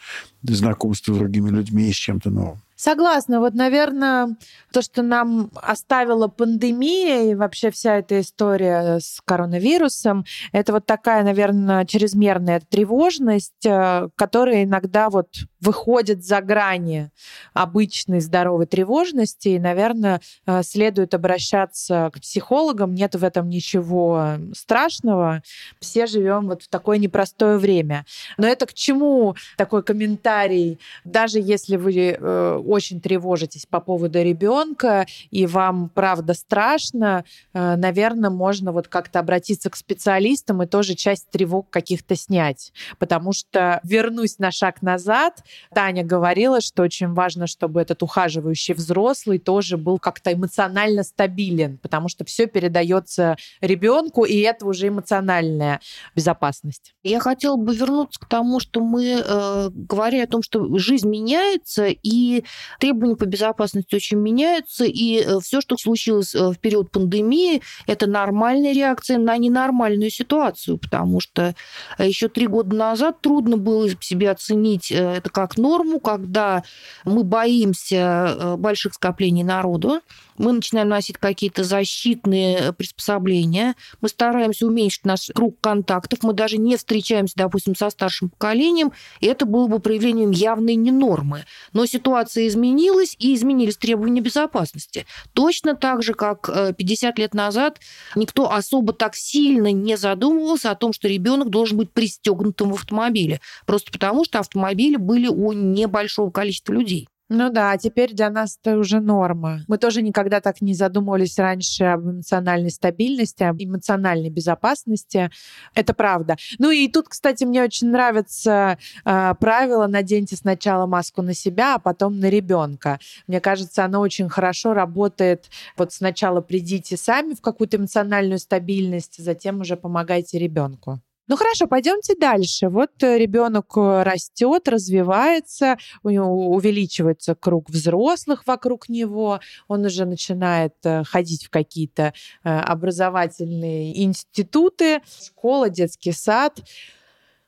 знакомству 0.43 1.13
с 1.13 1.17
другими 1.17 1.49
людьми 1.49 1.89
и 1.89 1.93
с 1.93 1.97
чем-то 1.97 2.29
новым. 2.29 2.61
Согласна. 2.81 3.39
Вот, 3.39 3.53
наверное, 3.53 4.35
то, 4.71 4.81
что 4.81 5.03
нам 5.03 5.51
оставила 5.53 6.27
пандемия 6.27 7.29
и 7.29 7.35
вообще 7.35 7.69
вся 7.69 7.97
эта 7.97 8.21
история 8.21 8.97
с 8.99 9.21
коронавирусом, 9.23 10.25
это 10.51 10.73
вот 10.73 10.87
такая, 10.87 11.23
наверное, 11.23 11.85
чрезмерная 11.85 12.59
тревожность, 12.59 13.67
э, 13.67 14.07
которая 14.15 14.63
иногда 14.63 15.11
вот 15.11 15.27
выходит 15.59 16.25
за 16.25 16.41
грани 16.41 17.11
обычной 17.53 18.19
здоровой 18.19 18.65
тревожности, 18.65 19.49
и, 19.49 19.59
наверное, 19.59 20.19
э, 20.47 20.63
следует 20.63 21.13
обращаться 21.13 22.09
к 22.11 22.19
психологам. 22.19 22.95
Нет 22.95 23.13
в 23.13 23.23
этом 23.23 23.47
ничего 23.47 24.37
страшного. 24.55 25.43
Все 25.79 26.07
живем 26.07 26.47
вот 26.47 26.63
в 26.63 26.67
такое 26.67 26.97
непростое 26.97 27.59
время. 27.59 28.07
Но 28.39 28.47
это 28.47 28.65
к 28.65 28.73
чему 28.73 29.35
такой 29.55 29.83
комментарий? 29.83 30.79
Даже 31.03 31.39
если 31.39 31.75
вы 31.75 32.17
э, 32.19 32.70
очень 32.71 33.01
тревожитесь 33.01 33.65
по 33.65 33.79
поводу 33.79 34.21
ребенка, 34.21 35.05
и 35.29 35.45
вам, 35.45 35.89
правда, 35.89 36.33
страшно, 36.33 37.25
э, 37.53 37.75
наверное, 37.75 38.29
можно 38.29 38.71
вот 38.71 38.87
как-то 38.87 39.19
обратиться 39.19 39.69
к 39.69 39.75
специалистам 39.75 40.63
и 40.63 40.67
тоже 40.67 40.95
часть 40.95 41.29
тревог 41.29 41.69
каких-то 41.69 42.15
снять. 42.15 42.73
Потому 42.99 43.33
что, 43.33 43.79
вернусь 43.83 44.39
на 44.39 44.51
шаг 44.51 44.81
назад, 44.81 45.43
Таня 45.73 46.03
говорила, 46.03 46.61
что 46.61 46.83
очень 46.83 47.13
важно, 47.13 47.47
чтобы 47.47 47.81
этот 47.81 48.03
ухаживающий 48.03 48.73
взрослый 48.73 49.39
тоже 49.39 49.77
был 49.77 49.99
как-то 49.99 50.33
эмоционально 50.33 51.03
стабилен, 51.03 51.77
потому 51.77 52.07
что 52.07 52.25
все 52.25 52.47
передается 52.47 53.35
ребенку, 53.61 54.23
и 54.23 54.37
это 54.39 54.65
уже 54.65 54.87
эмоциональная 54.87 55.79
безопасность. 56.15 56.93
Я 57.03 57.19
хотела 57.19 57.55
бы 57.55 57.75
вернуться 57.75 58.19
к 58.19 58.25
тому, 58.25 58.59
что 58.59 58.81
мы 58.81 59.23
э, 59.23 59.69
говорили 59.71 60.21
о 60.21 60.27
том, 60.27 60.41
что 60.41 60.77
жизнь 60.77 61.09
меняется, 61.09 61.87
и 61.87 62.43
требования 62.79 63.15
по 63.15 63.25
безопасности 63.25 63.95
очень 63.95 64.17
меняются, 64.17 64.85
и 64.85 65.21
э, 65.21 65.39
все, 65.39 65.61
что 65.61 65.77
случилось 65.77 66.35
э, 66.35 66.49
в 66.49 66.57
период 66.59 66.91
пандемии, 66.91 67.61
это 67.87 68.07
нормальная 68.07 68.73
реакция 68.73 69.17
на 69.17 69.37
ненормальную 69.37 70.09
ситуацию, 70.09 70.77
потому 70.77 71.19
что 71.19 71.55
еще 71.97 72.27
три 72.27 72.47
года 72.47 72.75
назад 72.75 73.21
трудно 73.21 73.57
было 73.57 73.89
себе 74.01 74.31
оценить 74.31 74.91
это 74.91 75.29
как 75.29 75.57
норму, 75.57 75.99
когда 75.99 76.63
мы 77.05 77.23
боимся 77.23 78.55
больших 78.57 78.93
скоплений 78.93 79.43
народу, 79.43 80.01
мы 80.41 80.53
начинаем 80.53 80.89
носить 80.89 81.17
какие-то 81.17 81.63
защитные 81.63 82.57
э, 82.57 82.73
приспособления, 82.73 83.75
мы 84.01 84.09
стараемся 84.09 84.65
уменьшить 84.65 85.05
наш 85.05 85.29
круг 85.33 85.59
контактов, 85.61 86.19
мы 86.23 86.33
даже 86.33 86.57
не 86.57 86.77
встречаемся, 86.77 87.35
допустим, 87.37 87.75
со 87.75 87.89
старшим 87.89 88.29
поколением, 88.29 88.91
и 89.19 89.27
это 89.27 89.45
было 89.45 89.67
бы 89.67 89.79
проявлением 89.79 90.31
явной 90.31 90.75
ненормы. 90.75 91.45
Но 91.73 91.85
ситуация 91.85 92.47
изменилась, 92.51 93.15
и 93.17 93.33
изменились 93.33 93.77
требования 93.77 94.21
безопасности. 94.21 95.05
Точно 95.33 95.75
так 95.75 96.03
же, 96.03 96.13
как 96.13 96.49
50 96.77 97.17
э, 97.17 97.21
лет 97.21 97.33
назад 97.33 97.79
никто 98.15 98.51
особо 98.51 98.93
так 98.93 99.15
сильно 99.15 99.71
не 99.71 99.97
задумывался 99.97 100.71
о 100.71 100.75
том, 100.75 100.93
что 100.93 101.07
ребенок 101.07 101.49
должен 101.49 101.77
быть 101.77 101.91
пристегнутым 101.91 102.71
в 102.71 102.75
автомобиле, 102.75 103.41
просто 103.65 103.91
потому 103.91 104.25
что 104.25 104.39
автомобили 104.39 104.97
были 104.97 105.27
у 105.27 105.51
небольшого 105.53 106.31
количества 106.31 106.73
людей. 106.73 107.07
Ну 107.33 107.49
да, 107.49 107.71
а 107.71 107.77
теперь 107.77 108.13
для 108.13 108.29
нас 108.29 108.59
это 108.61 108.77
уже 108.77 108.99
норма. 108.99 109.61
Мы 109.69 109.77
тоже 109.77 110.01
никогда 110.01 110.41
так 110.41 110.59
не 110.59 110.73
задумывались 110.73 111.39
раньше 111.39 111.85
об 111.85 112.01
эмоциональной 112.01 112.71
стабильности, 112.71 113.43
об 113.43 113.55
эмоциональной 113.57 114.29
безопасности. 114.29 115.29
Это 115.73 115.93
правда. 115.93 116.35
Ну 116.59 116.71
и 116.71 116.89
тут, 116.89 117.07
кстати, 117.07 117.45
мне 117.45 117.63
очень 117.63 117.89
нравится 117.89 118.77
э, 119.05 119.33
правило 119.39 119.87
«наденьте 119.87 120.35
сначала 120.35 120.87
маску 120.87 121.21
на 121.21 121.33
себя, 121.33 121.75
а 121.75 121.79
потом 121.79 122.19
на 122.19 122.29
ребенка». 122.29 122.99
Мне 123.27 123.39
кажется, 123.39 123.85
оно 123.85 124.01
очень 124.01 124.27
хорошо 124.27 124.73
работает. 124.73 125.49
Вот 125.77 125.93
сначала 125.93 126.41
придите 126.41 126.97
сами 126.97 127.33
в 127.33 127.39
какую-то 127.39 127.77
эмоциональную 127.77 128.39
стабильность, 128.39 129.23
затем 129.23 129.61
уже 129.61 129.77
помогайте 129.77 130.37
ребенку. 130.37 130.99
Ну 131.31 131.37
хорошо, 131.37 131.65
пойдемте 131.65 132.13
дальше. 132.13 132.67
Вот 132.67 133.01
э, 133.03 133.17
ребенок 133.17 133.77
э, 133.77 134.03
растет, 134.03 134.67
развивается, 134.67 135.77
у 136.03 136.09
него 136.09 136.49
увеличивается 136.49 137.35
круг 137.35 137.69
взрослых 137.69 138.45
вокруг 138.45 138.89
него, 138.89 139.39
он 139.69 139.85
уже 139.85 140.03
начинает 140.03 140.73
э, 140.83 141.05
ходить 141.05 141.45
в 141.45 141.49
какие-то 141.49 142.13
образовательные 142.43 144.03
институты, 144.03 144.99
школа, 145.25 145.69
детский 145.69 146.11
сад. 146.11 146.59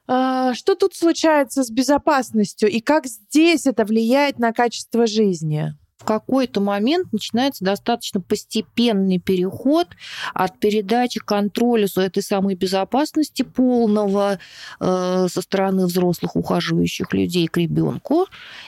А, 0.08 0.54
что 0.54 0.76
тут 0.76 0.96
случается 0.96 1.66
с 1.66 1.70
безопасностью 1.70 2.70
и 2.70 2.80
как 2.80 3.06
здесь 3.06 3.66
это 3.66 3.84
влияет 3.84 4.40
на 4.40 4.54
качество 4.54 5.08
жизни? 5.08 5.74
Какой-то 6.04 6.62
момент 6.62 7.12
начинается 7.12 7.64
достаточно 7.64 8.22
постепенный 8.22 9.20
переход 9.20 9.88
от 10.34 10.60
передачи 10.60 11.20
контроля 11.20 11.88
этой 12.04 12.24
самой 12.24 12.56
безопасности 12.56 13.44
полного 13.44 14.40
э, 14.80 15.28
со 15.30 15.42
стороны 15.42 15.86
взрослых 15.86 16.36
ухаживающих 16.36 17.14
людей 17.14 17.48
к 17.48 17.58
ребенку. 17.58 18.28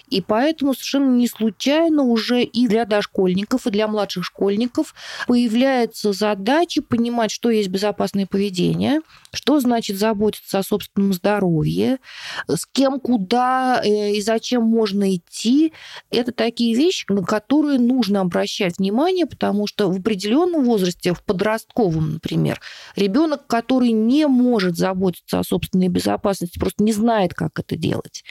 И 0.09 0.21
поэтому 0.21 0.73
совершенно 0.73 1.15
не 1.15 1.27
случайно 1.27 2.03
уже 2.03 2.43
и 2.43 2.67
для 2.67 2.85
дошкольников, 2.85 3.67
и 3.67 3.71
для 3.71 3.87
младших 3.87 4.25
школьников 4.25 4.93
появляется 5.27 6.13
задача 6.13 6.81
понимать, 6.81 7.31
что 7.31 7.49
есть 7.49 7.69
безопасное 7.69 8.25
поведение, 8.25 9.01
что 9.33 9.59
значит 9.59 9.97
заботиться 9.97 10.59
о 10.59 10.63
собственном 10.63 11.13
здоровье, 11.13 11.99
с 12.47 12.65
кем, 12.65 12.99
куда 12.99 13.81
э, 13.83 14.13
и 14.13 14.21
зачем 14.21 14.63
можно 14.63 15.15
идти. 15.15 15.73
Это 16.09 16.31
такие 16.31 16.75
вещи, 16.75 17.05
которые 17.25 17.79
нужно 17.79 18.21
обращать 18.21 18.77
внимание, 18.77 19.25
потому 19.25 19.67
что 19.67 19.89
в 19.89 19.99
определенном 19.99 20.63
возрасте, 20.63 21.13
в 21.13 21.23
подростковом, 21.23 22.13
например, 22.13 22.59
ребенок, 22.95 23.47
который 23.47 23.91
не 23.91 24.27
может 24.27 24.77
заботиться 24.77 25.39
о 25.39 25.43
собственной 25.43 25.87
безопасности, 25.87 26.59
просто 26.59 26.83
не 26.83 26.93
знает, 26.93 27.33
как 27.33 27.59
это 27.59 27.75
делать, 27.75 28.23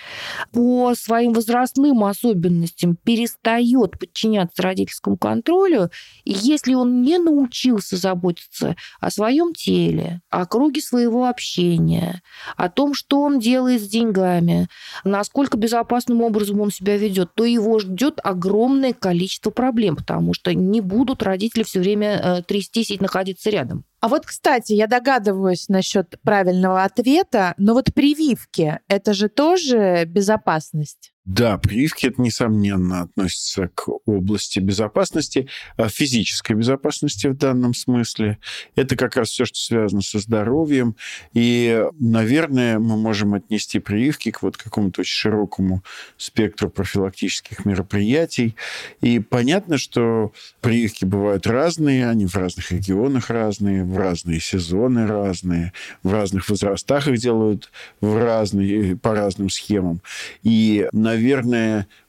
по 0.52 0.94
своим 0.94 1.32
возрастным 1.32 2.04
особенностям 2.04 2.96
перестает 2.96 3.98
подчиняться 3.98 4.62
родительскому 4.62 5.16
контролю, 5.16 5.90
и 6.24 6.32
если 6.32 6.74
он 6.74 7.02
не 7.02 7.18
научился 7.18 7.96
заботиться 7.96 8.76
о 9.00 9.10
своем 9.10 9.54
теле, 9.54 10.20
о 10.30 10.46
круге 10.46 10.80
своего 10.80 11.26
общения, 11.26 12.22
о 12.56 12.68
том, 12.68 12.94
что 12.94 13.20
он 13.20 13.38
делает 13.38 13.82
с 13.82 13.88
деньгами, 13.88 14.68
насколько 15.04 15.56
безопасным 15.56 16.22
образом 16.22 16.60
он 16.60 16.70
себя 16.70 16.96
ведет, 16.96 17.34
то 17.34 17.44
его 17.44 17.78
ждет 17.78 18.20
огромное 18.22 18.83
огромное 18.84 18.92
количество 18.92 19.50
проблем, 19.50 19.96
потому 19.96 20.34
что 20.34 20.54
не 20.54 20.80
будут 20.80 21.22
родители 21.22 21.62
все 21.62 21.80
время 21.80 22.20
э, 22.22 22.42
трястись 22.42 22.90
и 22.90 22.98
находиться 22.98 23.50
рядом. 23.50 23.84
А 24.00 24.08
вот, 24.08 24.26
кстати, 24.26 24.72
я 24.72 24.86
догадываюсь 24.86 25.68
насчет 25.68 26.20
правильного 26.22 26.84
ответа, 26.84 27.54
но 27.56 27.74
вот 27.74 27.94
прививки– 27.94 28.80
это 28.88 29.14
же 29.14 29.28
тоже 29.28 30.04
безопасность? 30.04 31.13
Да, 31.24 31.56
прививки 31.56 32.06
это 32.06 32.20
несомненно 32.20 33.00
относится 33.00 33.70
к 33.74 33.88
области 34.04 34.58
безопасности, 34.58 35.48
а 35.78 35.88
физической 35.88 36.52
безопасности 36.52 37.28
в 37.28 37.34
данном 37.38 37.72
смысле. 37.72 38.36
Это 38.76 38.94
как 38.94 39.16
раз 39.16 39.30
все, 39.30 39.46
что 39.46 39.58
связано 39.58 40.02
со 40.02 40.18
здоровьем. 40.18 40.96
И, 41.32 41.82
наверное, 41.98 42.78
мы 42.78 42.98
можем 42.98 43.32
отнести 43.32 43.78
прививки 43.78 44.32
к 44.32 44.42
вот 44.42 44.58
какому-то 44.58 45.00
очень 45.00 45.14
широкому 45.14 45.82
спектру 46.18 46.68
профилактических 46.68 47.64
мероприятий. 47.64 48.54
И 49.00 49.18
понятно, 49.18 49.78
что 49.78 50.34
прививки 50.60 51.06
бывают 51.06 51.46
разные, 51.46 52.06
они 52.06 52.26
в 52.26 52.34
разных 52.34 52.70
регионах 52.70 53.30
разные, 53.30 53.82
в 53.82 53.96
разные 53.96 54.40
сезоны 54.40 55.06
разные, 55.06 55.72
в 56.02 56.12
разных 56.12 56.50
возрастах 56.50 57.08
их 57.08 57.18
делают 57.18 57.70
в 58.02 58.22
разные, 58.22 58.94
по 58.94 59.14
разным 59.14 59.48
схемам. 59.48 60.02
И, 60.42 60.86
наверное, 60.92 61.13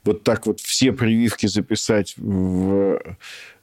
вот 0.04 0.24
так 0.24 0.46
вот 0.46 0.60
все 0.60 0.92
прививки 0.92 1.48
записать 1.48 2.16
в 2.18 3.00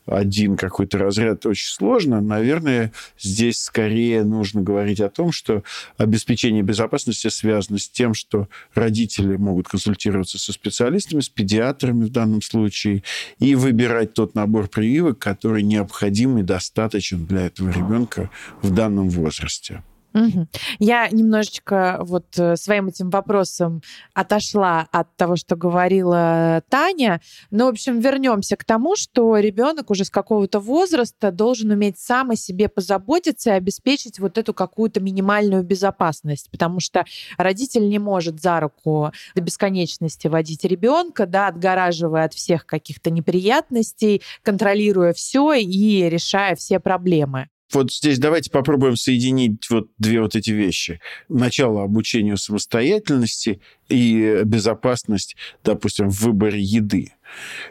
один 0.06 0.56
какой-то 0.56 0.98
разряд 0.98 1.46
очень 1.46 1.68
сложно. 1.68 2.20
Наверное, 2.20 2.92
здесь 3.18 3.60
скорее 3.60 4.24
нужно 4.24 4.62
говорить 4.62 5.00
о 5.00 5.08
том, 5.08 5.32
что 5.32 5.62
обеспечение 5.96 6.62
безопасности 6.62 7.28
связано 7.28 7.78
с 7.78 7.88
тем, 7.88 8.14
что 8.14 8.48
родители 8.74 9.36
могут 9.36 9.68
консультироваться 9.68 10.38
со 10.38 10.52
специалистами, 10.52 11.20
с 11.20 11.28
педиатрами 11.28 12.04
в 12.04 12.10
данном 12.10 12.42
случае, 12.42 13.02
и 13.38 13.54
выбирать 13.54 14.14
тот 14.14 14.34
набор 14.34 14.68
прививок, 14.68 15.18
который 15.18 15.62
необходим 15.62 16.38
и 16.38 16.42
достаточен 16.42 17.26
для 17.26 17.46
этого 17.46 17.70
ребенка 17.70 18.30
в 18.60 18.70
данном 18.74 19.08
возрасте. 19.08 19.82
Угу. 20.14 20.46
Я 20.78 21.08
немножечко 21.10 21.98
вот 22.02 22.38
э, 22.38 22.56
своим 22.56 22.88
этим 22.88 23.10
вопросом 23.10 23.82
отошла 24.14 24.86
от 24.92 25.14
того, 25.16 25.36
что 25.36 25.56
говорила 25.56 26.62
Таня. 26.68 27.20
Но, 27.50 27.66
в 27.66 27.70
общем, 27.70 28.00
вернемся 28.00 28.56
к 28.56 28.64
тому, 28.64 28.96
что 28.96 29.38
ребенок 29.38 29.90
уже 29.90 30.04
с 30.04 30.10
какого-то 30.10 30.60
возраста 30.60 31.30
должен 31.32 31.70
уметь 31.70 31.98
сам 31.98 32.30
о 32.30 32.36
себе 32.36 32.68
позаботиться 32.68 33.50
и 33.50 33.54
обеспечить 33.54 34.18
вот 34.18 34.38
эту 34.38 34.52
какую-то 34.52 35.00
минимальную 35.00 35.62
безопасность, 35.62 36.50
потому 36.50 36.80
что 36.80 37.04
родитель 37.38 37.88
не 37.88 37.98
может 37.98 38.40
за 38.40 38.60
руку 38.60 39.12
до 39.34 39.40
бесконечности 39.40 40.28
водить 40.28 40.64
ребенка, 40.64 41.26
да, 41.26 41.48
отгораживая 41.48 42.24
от 42.24 42.34
всех 42.34 42.66
каких-то 42.66 43.10
неприятностей, 43.10 44.22
контролируя 44.42 45.12
все 45.12 45.54
и 45.54 46.08
решая 46.08 46.54
все 46.54 46.80
проблемы 46.80 47.48
вот 47.72 47.92
здесь 47.92 48.18
давайте 48.18 48.50
попробуем 48.50 48.96
соединить 48.96 49.68
вот 49.70 49.88
две 49.98 50.20
вот 50.20 50.36
эти 50.36 50.50
вещи. 50.50 51.00
Начало 51.28 51.82
обучению 51.82 52.36
самостоятельности 52.36 53.60
и 53.88 54.42
безопасность, 54.44 55.36
допустим, 55.64 56.08
в 56.08 56.20
выборе 56.20 56.60
еды. 56.60 57.12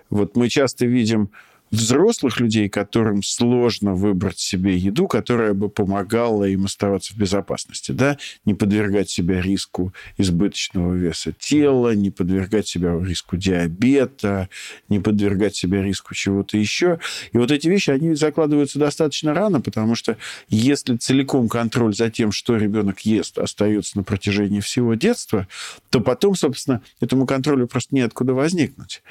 Вот 0.09 0.35
мы 0.35 0.49
часто 0.49 0.85
видим 0.85 1.31
взрослых 1.71 2.39
людей, 2.39 2.69
которым 2.69 3.23
сложно 3.23 3.95
выбрать 3.95 4.39
себе 4.39 4.77
еду, 4.77 5.07
которая 5.07 5.53
бы 5.53 5.69
помогала 5.69 6.43
им 6.43 6.65
оставаться 6.65 7.13
в 7.13 7.17
безопасности, 7.17 7.93
да, 7.93 8.17
не 8.45 8.53
подвергать 8.53 9.09
себя 9.09 9.41
риску 9.41 9.93
избыточного 10.17 10.93
веса 10.93 11.31
тела, 11.31 11.95
не 11.95 12.11
подвергать 12.11 12.67
себя 12.67 12.99
риску 12.99 13.37
диабета, 13.37 14.49
не 14.89 14.99
подвергать 14.99 15.55
себя 15.55 15.81
риску 15.81 16.13
чего-то 16.13 16.57
еще. 16.57 16.99
И 17.31 17.37
вот 17.37 17.51
эти 17.51 17.67
вещи, 17.67 17.89
они 17.89 18.15
закладываются 18.15 18.77
достаточно 18.77 19.33
рано, 19.33 19.61
потому 19.61 19.95
что 19.95 20.17
если 20.49 20.97
целиком 20.97 21.47
контроль 21.47 21.95
за 21.95 22.09
тем, 22.11 22.31
что 22.31 22.57
ребенок 22.57 23.01
ест, 23.01 23.39
остается 23.39 23.97
на 23.97 24.03
протяжении 24.03 24.59
всего 24.59 24.95
детства, 24.95 25.47
то 25.89 26.01
потом, 26.01 26.35
собственно, 26.35 26.81
этому 26.99 27.25
контролю 27.25 27.67
просто 27.67 27.95
неоткуда 27.95 28.33
возникнуть. 28.33 29.01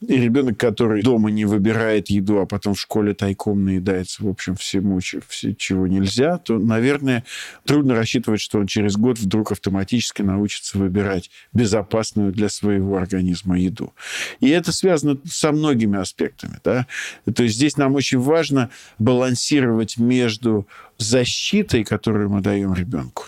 И 0.00 0.16
ребенок, 0.16 0.56
который 0.58 1.02
дома 1.02 1.30
не 1.30 1.44
выбирает 1.44 2.08
еду, 2.08 2.38
а 2.38 2.46
потом 2.46 2.74
в 2.74 2.80
школе 2.80 3.14
тайком 3.14 3.64
наедается, 3.64 4.22
в 4.22 4.28
общем, 4.28 4.54
всему, 4.54 5.00
все, 5.00 5.54
чего 5.54 5.88
нельзя, 5.88 6.38
то, 6.38 6.56
наверное, 6.58 7.24
трудно 7.64 7.96
рассчитывать, 7.96 8.40
что 8.40 8.60
он 8.60 8.68
через 8.68 8.96
год 8.96 9.18
вдруг 9.18 9.50
автоматически 9.50 10.22
научится 10.22 10.78
выбирать 10.78 11.30
безопасную 11.52 12.32
для 12.32 12.48
своего 12.48 12.96
организма 12.96 13.58
еду. 13.58 13.92
И 14.38 14.48
это 14.48 14.70
связано 14.70 15.18
со 15.24 15.50
многими 15.50 15.98
аспектами. 15.98 16.58
Да? 16.62 16.86
То 17.34 17.42
есть 17.42 17.56
здесь 17.56 17.76
нам 17.76 17.96
очень 17.96 18.20
важно 18.20 18.70
балансировать 19.00 19.98
между 19.98 20.68
защитой, 20.98 21.82
которую 21.82 22.30
мы 22.30 22.40
даем 22.40 22.72
ребенку, 22.72 23.24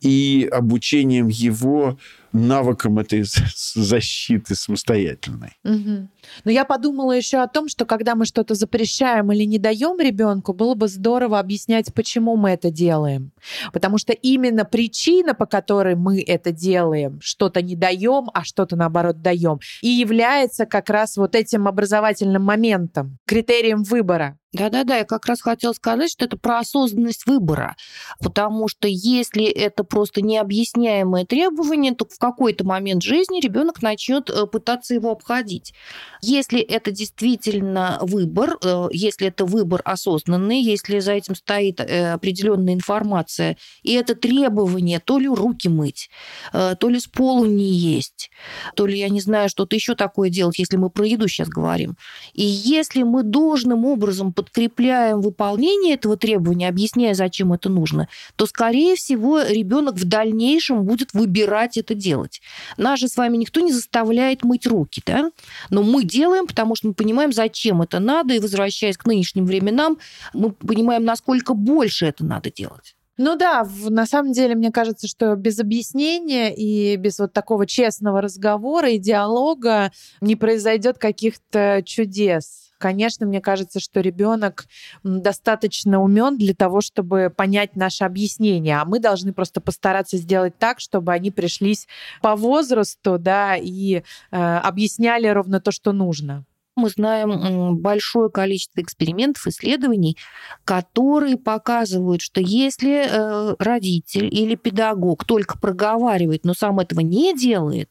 и 0.00 0.48
обучением 0.50 1.28
его 1.28 1.98
навыкам 2.32 2.98
этой 2.98 3.24
защиты 3.24 4.54
самостоятельной. 4.54 5.52
Угу. 5.64 6.08
Но 6.44 6.50
я 6.50 6.64
подумала 6.64 7.12
еще 7.12 7.38
о 7.38 7.48
том, 7.48 7.68
что 7.68 7.84
когда 7.84 8.14
мы 8.14 8.26
что-то 8.26 8.54
запрещаем 8.54 9.32
или 9.32 9.44
не 9.44 9.58
даем 9.58 9.98
ребенку, 10.00 10.52
было 10.52 10.74
бы 10.74 10.88
здорово 10.88 11.38
объяснять, 11.38 11.92
почему 11.94 12.36
мы 12.36 12.50
это 12.50 12.70
делаем. 12.70 13.32
Потому 13.72 13.98
что 13.98 14.12
именно 14.12 14.64
причина, 14.64 15.34
по 15.34 15.46
которой 15.46 15.94
мы 15.94 16.22
это 16.22 16.52
делаем, 16.52 17.20
что-то 17.20 17.62
не 17.62 17.76
даем, 17.76 18.30
а 18.34 18.44
что-то 18.44 18.76
наоборот 18.76 19.22
даем, 19.22 19.60
и 19.82 19.88
является 19.88 20.66
как 20.66 20.90
раз 20.90 21.16
вот 21.16 21.34
этим 21.34 21.66
образовательным 21.66 22.42
моментом, 22.42 23.18
критерием 23.26 23.82
выбора. 23.82 24.38
Да-да-да, 24.52 24.96
я 24.96 25.04
как 25.04 25.26
раз 25.26 25.42
хотела 25.42 25.74
сказать, 25.74 26.10
что 26.10 26.24
это 26.24 26.38
про 26.38 26.60
осознанность 26.60 27.26
выбора. 27.26 27.76
Потому 28.18 28.66
что 28.68 28.88
если 28.88 29.44
это 29.44 29.84
просто 29.84 30.22
необъясняемое 30.22 31.26
требование, 31.26 31.94
то 31.94 32.06
в 32.18 32.20
какой-то 32.20 32.66
момент 32.66 33.04
жизни 33.04 33.40
ребенок 33.40 33.80
начнет 33.80 34.28
э, 34.28 34.46
пытаться 34.46 34.92
его 34.92 35.12
обходить. 35.12 35.72
Если 36.20 36.60
это 36.60 36.90
действительно 36.90 38.00
выбор, 38.02 38.58
э, 38.60 38.88
если 38.90 39.28
это 39.28 39.44
выбор 39.44 39.82
осознанный, 39.84 40.60
если 40.60 40.98
за 40.98 41.12
этим 41.12 41.36
стоит 41.36 41.80
э, 41.80 42.12
определенная 42.12 42.74
информация, 42.74 43.56
и 43.84 43.92
это 43.92 44.16
требование 44.16 44.98
то 44.98 45.20
ли 45.20 45.28
руки 45.28 45.68
мыть, 45.68 46.10
то 46.52 46.88
ли 46.88 46.98
с 46.98 47.06
полу 47.06 47.44
не 47.44 47.72
есть, 47.72 48.30
то 48.74 48.86
ли, 48.86 48.98
я 48.98 49.08
не 49.08 49.20
знаю, 49.20 49.48
что-то 49.48 49.76
еще 49.76 49.94
такое 49.94 50.28
делать, 50.28 50.58
если 50.58 50.76
мы 50.76 50.90
про 50.90 51.06
еду 51.06 51.28
сейчас 51.28 51.48
говорим. 51.48 51.96
И 52.32 52.44
если 52.44 53.04
мы 53.04 53.22
должным 53.22 53.84
образом 53.84 54.32
подкрепляем 54.32 55.20
выполнение 55.20 55.94
этого 55.94 56.16
требования, 56.16 56.68
объясняя, 56.68 57.14
зачем 57.14 57.52
это 57.52 57.68
нужно, 57.68 58.08
то, 58.34 58.46
скорее 58.46 58.96
всего, 58.96 59.40
ребенок 59.40 59.94
в 59.94 60.04
дальнейшем 60.04 60.84
будет 60.84 61.12
выбирать 61.12 61.76
это 61.76 61.94
делать. 62.08 62.40
Нас 62.76 63.00
же 63.00 63.08
с 63.08 63.16
вами 63.16 63.36
никто 63.36 63.60
не 63.60 63.72
заставляет 63.72 64.44
мыть 64.44 64.66
руки, 64.66 65.02
да? 65.04 65.30
Но 65.70 65.82
мы 65.82 66.04
делаем, 66.04 66.46
потому 66.46 66.74
что 66.74 66.88
мы 66.88 66.94
понимаем, 66.94 67.32
зачем 67.32 67.82
это 67.82 67.98
надо, 67.98 68.34
и 68.34 68.38
возвращаясь 68.38 68.96
к 68.96 69.06
нынешним 69.06 69.44
временам, 69.46 69.98
мы 70.32 70.52
понимаем, 70.52 71.04
насколько 71.04 71.54
больше 71.54 72.06
это 72.06 72.24
надо 72.24 72.50
делать. 72.50 72.94
Ну 73.18 73.36
да, 73.36 73.64
в, 73.64 73.90
на 73.90 74.06
самом 74.06 74.32
деле, 74.32 74.54
мне 74.54 74.70
кажется, 74.70 75.08
что 75.08 75.34
без 75.34 75.58
объяснения 75.58 76.54
и 76.54 76.96
без 76.96 77.18
вот 77.18 77.32
такого 77.32 77.66
честного 77.66 78.20
разговора 78.20 78.90
и 78.90 78.98
диалога 78.98 79.90
не 80.20 80.36
произойдет 80.36 80.98
каких-то 80.98 81.82
чудес. 81.84 82.67
Конечно, 82.78 83.26
мне 83.26 83.40
кажется, 83.40 83.80
что 83.80 84.00
ребенок 84.00 84.66
достаточно 85.02 86.00
умен 86.00 86.38
для 86.38 86.54
того, 86.54 86.80
чтобы 86.80 87.32
понять 87.34 87.74
наше 87.76 88.04
объяснение, 88.04 88.78
а 88.78 88.84
мы 88.84 89.00
должны 89.00 89.32
просто 89.32 89.60
постараться 89.60 90.16
сделать 90.16 90.56
так, 90.58 90.78
чтобы 90.78 91.12
они 91.12 91.30
пришлись 91.30 91.88
по 92.22 92.36
возрасту, 92.36 93.18
да, 93.18 93.56
и 93.56 93.96
э, 93.96 94.02
объясняли 94.30 95.26
ровно 95.26 95.60
то, 95.60 95.72
что 95.72 95.92
нужно 95.92 96.44
мы 96.78 96.88
знаем 96.88 97.76
большое 97.76 98.30
количество 98.30 98.80
экспериментов, 98.80 99.46
исследований, 99.46 100.16
которые 100.64 101.36
показывают, 101.36 102.22
что 102.22 102.40
если 102.40 103.06
э, 103.06 103.54
родитель 103.58 104.26
или 104.32 104.54
педагог 104.54 105.24
только 105.24 105.58
проговаривает, 105.58 106.44
но 106.44 106.54
сам 106.54 106.80
этого 106.80 107.00
не 107.00 107.36
делает, 107.36 107.90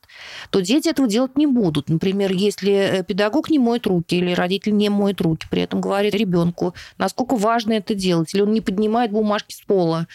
то 0.50 0.62
дети 0.62 0.90
этого 0.90 1.08
делать 1.08 1.38
не 1.38 1.48
будут. 1.48 1.90
Например, 1.90 2.32
если 2.32 2.72
э, 2.72 3.04
педагог 3.04 3.50
не 3.50 3.60
моет 3.60 3.86
руки 3.86 4.16
или 4.16 4.34
родитель 4.34 4.76
не 4.76 4.90
моет 4.90 5.22
руки, 5.22 5.48
при 5.50 5.62
этом 5.62 5.82
говорит 5.82 6.16
ребенку, 6.16 6.74
насколько 6.98 7.36
важно 7.36 7.74
это 7.74 7.94
делать, 7.94 8.34
или 8.34 8.42
он 8.42 8.54
не 8.54 8.62
поднимает 8.62 9.12
бумажки 9.12 9.54
с 9.54 9.62
пола, 9.62 10.08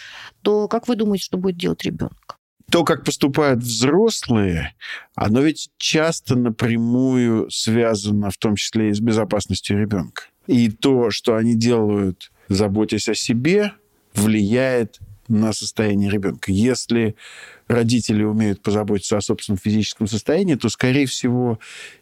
то 0.42 0.68
как 0.68 0.88
вы 0.88 0.96
думаете, 0.96 1.24
что 1.24 1.38
будет 1.38 1.56
делать 1.56 1.85
ребенок? 1.85 2.41
То, 2.72 2.85
как 2.85 3.04
поступают 3.04 3.61
взрослые, 3.61 4.74
оно 5.14 5.42
ведь 5.42 5.70
часто 5.76 6.37
напрямую 6.37 7.50
связано, 7.50 8.30
в 8.30 8.38
том 8.38 8.56
числе 8.56 8.88
и 8.88 8.94
с 8.94 9.00
безопасностью 9.00 9.78
ребенка. 9.78 10.22
И 10.46 10.70
то, 10.70 11.11
что 11.11 11.37
они 11.37 11.54
делают, 11.54 12.32
заботясь 12.48 13.11
о 13.11 13.14
себе, 13.14 13.72
влияет 14.14 15.00
на 15.28 15.52
состояние 15.52 16.11
ребенка. 16.11 16.50
Если 16.50 17.14
родители 17.72 18.22
умеют 18.22 18.62
позаботиться 18.62 19.16
о 19.16 19.20
собственном 19.20 19.58
физическом 19.58 20.06
состоянии, 20.06 20.54
то, 20.54 20.68
скорее 20.68 21.06
всего, 21.06 21.58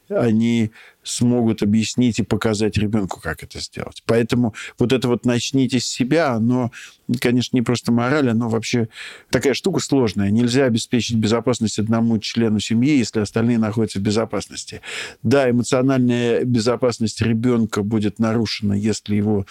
они 0.09 0.73
смогут 1.03 1.63
объяснить 1.63 2.19
и 2.19 2.25
показать 2.25 2.77
ребенку, 2.77 3.21
как 3.21 3.43
это 3.43 3.61
сделать. 3.61 4.03
Поэтому 4.07 4.55
вот 4.79 4.93
это 4.93 5.09
вот 5.09 5.25
«начните 5.25 5.81
с 5.81 5.87
себя», 5.87 6.33
оно, 6.33 6.73
конечно, 7.21 7.57
не 7.57 7.63
просто 7.63 7.93
мораль, 7.93 8.29
оно 8.29 8.49
вообще 8.49 8.89
такая 9.31 9.55
штука 9.55 9.81
сложная. 9.81 10.31
Нельзя 10.31 10.65
обеспечить 10.65 11.17
безопасность 11.17 11.79
одному 11.79 12.19
члену 12.19 12.61
семьи, 12.61 12.99
если 12.99 13.21
остальные 13.21 13.59
находятся 13.59 13.99
в 13.99 14.03
безопасности. 14.03 14.83
Да, 15.23 15.49
эмоциональная 15.49 16.45
безопасность 16.45 17.23
ребенка 17.23 17.83
будет 17.83 18.19
нарушена, 18.19 18.75
если 18.75 19.15
его 19.15 19.47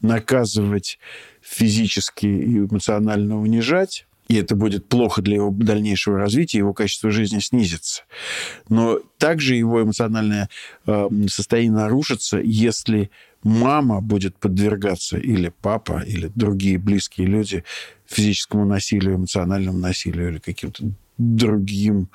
наказывать 0.00 0.98
физически 1.40 2.26
и 2.26 2.58
эмоционально 2.58 3.40
унижать, 3.40 4.06
и 4.28 4.36
это 4.36 4.56
будет 4.56 4.88
плохо 4.88 5.20
для 5.20 5.36
его 5.36 5.50
дальнейшего 5.50 6.18
развития, 6.18 6.58
его 6.58 6.72
качество 6.72 7.10
жизни 7.10 7.40
снизится. 7.40 8.02
Но 8.68 9.00
также 9.18 9.56
его 9.56 9.82
эмоциональное 9.82 10.48
э, 10.86 11.08
состояние 11.28 11.72
нарушится, 11.72 12.38
если 12.38 13.10
мама 13.42 14.00
будет 14.00 14.36
подвергаться, 14.36 15.18
или 15.18 15.52
папа, 15.60 16.02
или 16.06 16.30
другие 16.34 16.78
близкие 16.78 17.26
люди 17.26 17.64
физическому 18.06 18.64
насилию, 18.64 19.16
эмоциональному 19.16 19.78
насилию 19.78 20.30
или 20.30 20.38
каким-то 20.38 20.84
другим 21.18 22.08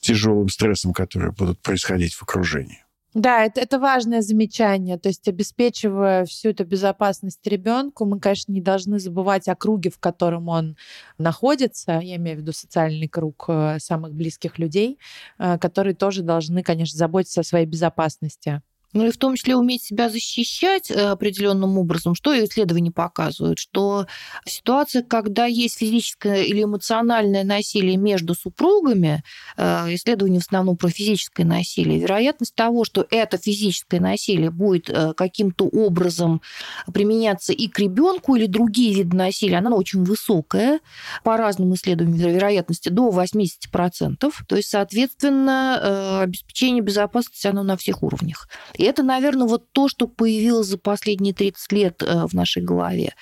тяжелым 0.00 0.48
стрессом, 0.48 0.92
которые 0.92 1.32
будут 1.32 1.58
происходить 1.60 2.14
в 2.14 2.22
окружении. 2.22 2.84
Да, 3.14 3.44
это, 3.44 3.60
это 3.60 3.78
важное 3.78 4.20
замечание. 4.20 4.98
То 4.98 5.08
есть, 5.08 5.26
обеспечивая 5.28 6.24
всю 6.26 6.50
эту 6.50 6.64
безопасность 6.66 7.44
ребенку, 7.46 8.04
мы, 8.04 8.20
конечно, 8.20 8.52
не 8.52 8.60
должны 8.60 8.98
забывать 8.98 9.48
о 9.48 9.56
круге, 9.56 9.90
в 9.90 9.98
котором 9.98 10.48
он 10.48 10.76
находится. 11.16 12.00
Я 12.02 12.16
имею 12.16 12.36
в 12.36 12.40
виду 12.40 12.52
социальный 12.52 13.08
круг 13.08 13.46
э, 13.48 13.78
самых 13.80 14.12
близких 14.12 14.58
людей, 14.58 14.98
э, 15.38 15.58
которые 15.58 15.94
тоже 15.94 16.22
должны, 16.22 16.62
конечно, 16.62 16.98
заботиться 16.98 17.40
о 17.40 17.44
своей 17.44 17.66
безопасности. 17.66 18.60
Ну 18.98 19.06
и 19.06 19.12
в 19.12 19.16
том 19.16 19.36
числе 19.36 19.54
уметь 19.54 19.84
себя 19.84 20.08
защищать 20.08 20.90
э, 20.90 20.94
определенным 20.94 21.78
образом, 21.78 22.16
что 22.16 22.36
исследования 22.44 22.90
показывают, 22.90 23.60
что 23.60 24.06
ситуация, 24.44 25.04
когда 25.04 25.46
есть 25.46 25.78
физическое 25.78 26.42
или 26.42 26.64
эмоциональное 26.64 27.44
насилие 27.44 27.96
между 27.96 28.34
супругами, 28.34 29.22
э, 29.56 29.94
исследования 29.94 30.40
в 30.40 30.42
основном 30.42 30.76
про 30.76 30.88
физическое 30.88 31.44
насилие, 31.44 32.00
вероятность 32.00 32.56
того, 32.56 32.84
что 32.84 33.06
это 33.08 33.38
физическое 33.38 34.00
насилие 34.00 34.50
будет 34.50 34.90
э, 34.90 35.12
каким-то 35.16 35.66
образом 35.66 36.42
применяться 36.92 37.52
и 37.52 37.68
к 37.68 37.78
ребенку 37.78 38.34
или 38.34 38.46
другие 38.46 38.94
виды 38.94 39.16
насилия, 39.16 39.58
она 39.58 39.76
очень 39.76 40.02
высокая, 40.02 40.80
по 41.22 41.36
разным 41.36 41.72
исследованиям 41.72 42.32
вероятности 42.32 42.88
до 42.88 43.10
80%. 43.10 44.32
То 44.48 44.56
есть, 44.56 44.70
соответственно, 44.70 46.22
обеспечение 46.22 46.82
безопасности 46.82 47.46
оно 47.46 47.62
на 47.62 47.76
всех 47.76 48.02
уровнях. 48.02 48.48
И 48.74 48.87
это, 48.88 49.02
наверное, 49.02 49.46
вот 49.46 49.70
то, 49.72 49.88
что 49.88 50.08
появилось 50.08 50.66
за 50.66 50.78
последние 50.78 51.34
30 51.34 51.72
лет 51.72 52.02
э, 52.02 52.26
в 52.26 52.32
нашей 52.32 52.62
голове. 52.62 53.12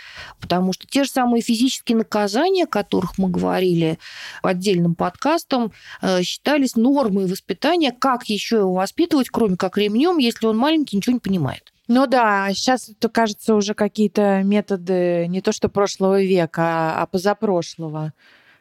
Потому 0.41 0.73
что 0.73 0.87
те 0.87 1.05
же 1.05 1.11
самые 1.11 1.43
физические 1.43 1.99
наказания, 1.99 2.65
о 2.65 2.69
которых 2.69 3.19
мы 3.19 3.29
говорили 3.29 3.99
отдельным 4.43 4.95
подкастом, 4.95 5.73
э, 6.03 6.23
считались 6.23 6.77
нормой 6.77 7.27
воспитания. 7.27 7.93
Как 7.93 8.25
еще 8.29 8.59
его 8.59 8.75
воспитывать, 8.75 9.29
кроме 9.29 9.57
как 9.57 9.77
ремнем, 9.77 10.19
если 10.19 10.47
он 10.47 10.57
маленький, 10.57 10.97
ничего 10.97 11.15
не 11.15 11.21
понимает? 11.21 11.73
Ну 11.89 12.07
да, 12.07 12.49
сейчас 12.53 12.89
это 12.89 13.09
кажется 13.09 13.55
уже 13.55 13.75
какие-то 13.75 14.43
методы 14.45 15.27
не 15.29 15.41
то 15.41 15.53
что 15.53 15.69
прошлого 15.69 16.23
века, 16.23 17.01
а 17.01 17.07
позапрошлого. 17.07 18.13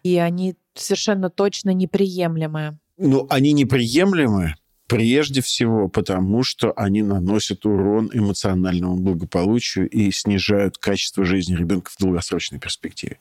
И 0.04 0.18
они 0.18 0.56
совершенно 0.76 1.30
точно 1.30 1.72
неприемлемые. 1.72 2.78
Ну, 2.98 3.28
они 3.30 3.54
неприемлемы, 3.54 4.56
Прежде 4.88 5.42
всего 5.42 5.88
потому, 5.88 6.44
что 6.44 6.72
они 6.76 7.02
наносят 7.02 7.66
урон 7.66 8.12
эмоциональному 8.14 8.98
благополучию 8.98 9.90
и 9.90 10.12
снижают 10.12 10.78
качество 10.78 11.26
жизни 11.26 11.56
ребенка 11.56 11.90
в 11.92 11.98
долгосрочной 12.00 12.60
перспективе. 12.60 13.18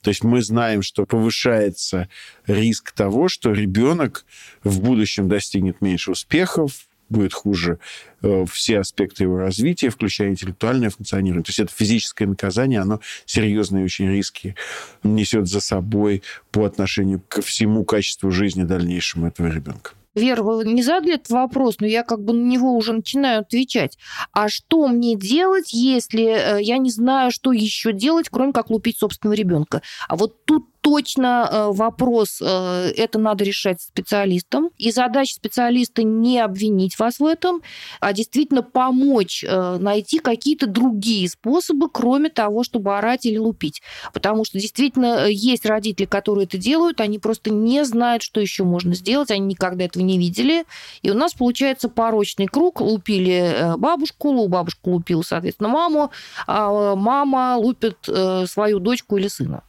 То 0.00 0.08
есть 0.08 0.24
мы 0.24 0.42
знаем, 0.42 0.82
что 0.82 1.04
повышается 1.06 2.08
риск 2.46 2.92
того, 2.92 3.28
что 3.28 3.52
ребенок 3.52 4.24
в 4.62 4.80
будущем 4.80 5.28
достигнет 5.28 5.80
меньше 5.80 6.10
успехов, 6.10 6.86
будет 7.10 7.34
хуже 7.34 7.78
э, 8.22 8.44
все 8.50 8.80
аспекты 8.80 9.24
его 9.24 9.38
развития, 9.38 9.90
включая 9.90 10.30
интеллектуальное 10.30 10.90
функционирование. 10.90 11.44
То 11.44 11.50
есть 11.50 11.60
это 11.60 11.72
физическое 11.72 12.26
наказание, 12.26 12.80
оно 12.80 13.00
серьезные 13.26 13.84
очень 13.84 14.08
риски 14.08 14.56
несет 15.02 15.46
за 15.48 15.60
собой 15.60 16.22
по 16.50 16.64
отношению 16.64 17.22
ко 17.28 17.42
всему 17.42 17.84
качеству 17.84 18.30
жизни 18.30 18.64
дальнейшему 18.64 19.28
этого 19.28 19.48
ребенка. 19.48 19.92
Вера, 20.14 20.42
не 20.64 20.82
задали 20.82 21.14
этот 21.14 21.30
вопрос, 21.30 21.76
но 21.80 21.86
я 21.86 22.02
как 22.02 22.22
бы 22.22 22.32
на 22.32 22.44
него 22.44 22.76
уже 22.76 22.92
начинаю 22.92 23.40
отвечать. 23.40 23.98
А 24.32 24.48
что 24.48 24.86
мне 24.88 25.16
делать, 25.16 25.72
если 25.72 26.24
э, 26.24 26.62
я 26.62 26.78
не 26.78 26.90
знаю, 26.90 27.30
что 27.30 27.52
еще 27.52 27.92
делать, 27.92 28.28
кроме 28.28 28.52
как 28.52 28.70
лупить 28.70 28.98
собственного 28.98 29.34
ребенка? 29.34 29.82
А 30.08 30.16
вот 30.16 30.44
тут 30.44 30.68
точно 30.84 31.48
э, 31.50 31.70
вопрос, 31.72 32.42
э, 32.42 32.92
это 32.94 33.18
надо 33.18 33.42
решать 33.42 33.80
специалистам. 33.80 34.68
И 34.76 34.92
задача 34.92 35.34
специалиста 35.34 36.02
не 36.02 36.38
обвинить 36.38 36.98
вас 36.98 37.20
в 37.20 37.24
этом, 37.24 37.62
а 38.00 38.12
действительно 38.12 38.62
помочь 38.62 39.42
э, 39.42 39.78
найти 39.78 40.18
какие-то 40.18 40.66
другие 40.66 41.26
способы, 41.30 41.88
кроме 41.88 42.28
того, 42.28 42.64
чтобы 42.64 42.98
орать 42.98 43.24
или 43.24 43.38
лупить. 43.38 43.80
Потому 44.12 44.44
что 44.44 44.58
действительно 44.58 45.26
есть 45.26 45.64
родители, 45.64 46.04
которые 46.04 46.44
это 46.44 46.58
делают, 46.58 47.00
они 47.00 47.18
просто 47.18 47.50
не 47.50 47.82
знают, 47.86 48.22
что 48.22 48.42
еще 48.42 48.64
можно 48.64 48.94
сделать, 48.94 49.30
они 49.30 49.46
никогда 49.46 49.86
этого 49.86 50.02
не 50.02 50.18
видели. 50.18 50.66
И 51.00 51.10
у 51.10 51.14
нас 51.14 51.32
получается 51.32 51.88
порочный 51.88 52.46
круг. 52.46 52.82
Лупили 52.82 53.72
бабушку, 53.78 54.46
бабушка 54.48 54.80
лупила, 54.88 55.22
соответственно, 55.22 55.70
маму, 55.70 56.10
а 56.46 56.94
мама 56.94 57.56
лупит 57.56 57.96
свою 58.46 58.80
дочку 58.80 59.16
или 59.16 59.28
сына. 59.28 59.62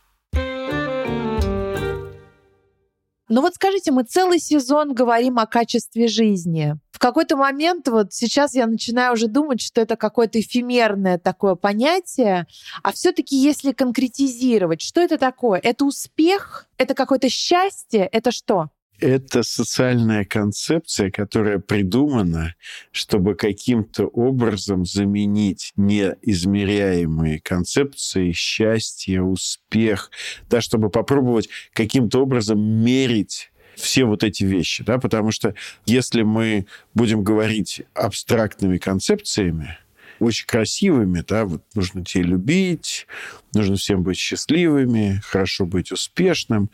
Ну 3.28 3.42
вот 3.42 3.56
скажите, 3.56 3.92
мы 3.92 4.04
целый 4.04 4.40
сезон 4.40 4.94
говорим 4.94 5.40
о 5.40 5.48
качестве 5.48 6.08
жизни. 6.08 6.76
В 6.92 7.00
какой-то 7.00 7.36
момент, 7.36 7.88
вот 7.88 8.14
сейчас 8.14 8.54
я 8.54 8.68
начинаю 8.68 9.14
уже 9.14 9.28
думать, 9.28 9.62
что 9.62 9.82
это 9.82 9.96
какое-то 9.96 10.40
эфемерное 10.40 11.18
такое 11.18 11.56
понятие, 11.56 12.46
а 12.84 12.94
все-таки 12.94 13.36
если 13.36 13.72
конкретизировать, 13.72 14.82
что 14.82 15.02
это 15.02 15.18
такое? 15.18 15.60
Это 15.60 15.86
успех? 15.86 16.68
Это 16.78 16.94
какое-то 16.94 17.28
счастье? 17.30 18.08
Это 18.12 18.32
что? 18.32 18.70
Это 19.00 19.44
социальная 19.44 20.26
концепция, 20.26 21.12
которая 21.12 21.60
придумана, 21.60 22.56
чтобы 22.92 23.36
каким-то 23.36 24.06
образом 24.06 24.86
заменить 24.86 25.74
неизмеряемые 25.76 27.40
концепции 27.42 28.32
счастья, 28.32 29.22
успех, 29.22 30.12
да, 30.50 30.62
чтобы 30.62 30.90
попробовать 30.90 31.50
каким-то 31.74 32.22
образом 32.22 32.60
мерить 32.60 33.52
все 33.76 34.06
вот 34.06 34.24
эти 34.24 34.44
вещи, 34.44 34.84
да, 34.84 34.98
потому 34.98 35.32
что 35.32 35.54
если 35.86 36.22
мы 36.22 36.66
будем 36.94 37.24
говорить 37.24 37.84
абстрактными 37.94 38.78
концепциями, 38.78 39.78
очень 40.20 40.48
красивыми, 40.48 41.24
да, 41.28 41.46
вот 41.46 41.64
нужно 41.76 42.06
тебя 42.06 42.24
любить, 42.24 43.06
нужно 43.54 43.76
всем 43.76 44.02
быть 44.02 44.18
счастливыми, 44.18 45.22
хорошо 45.26 45.66
быть 45.66 45.92
успешным, 45.92 46.70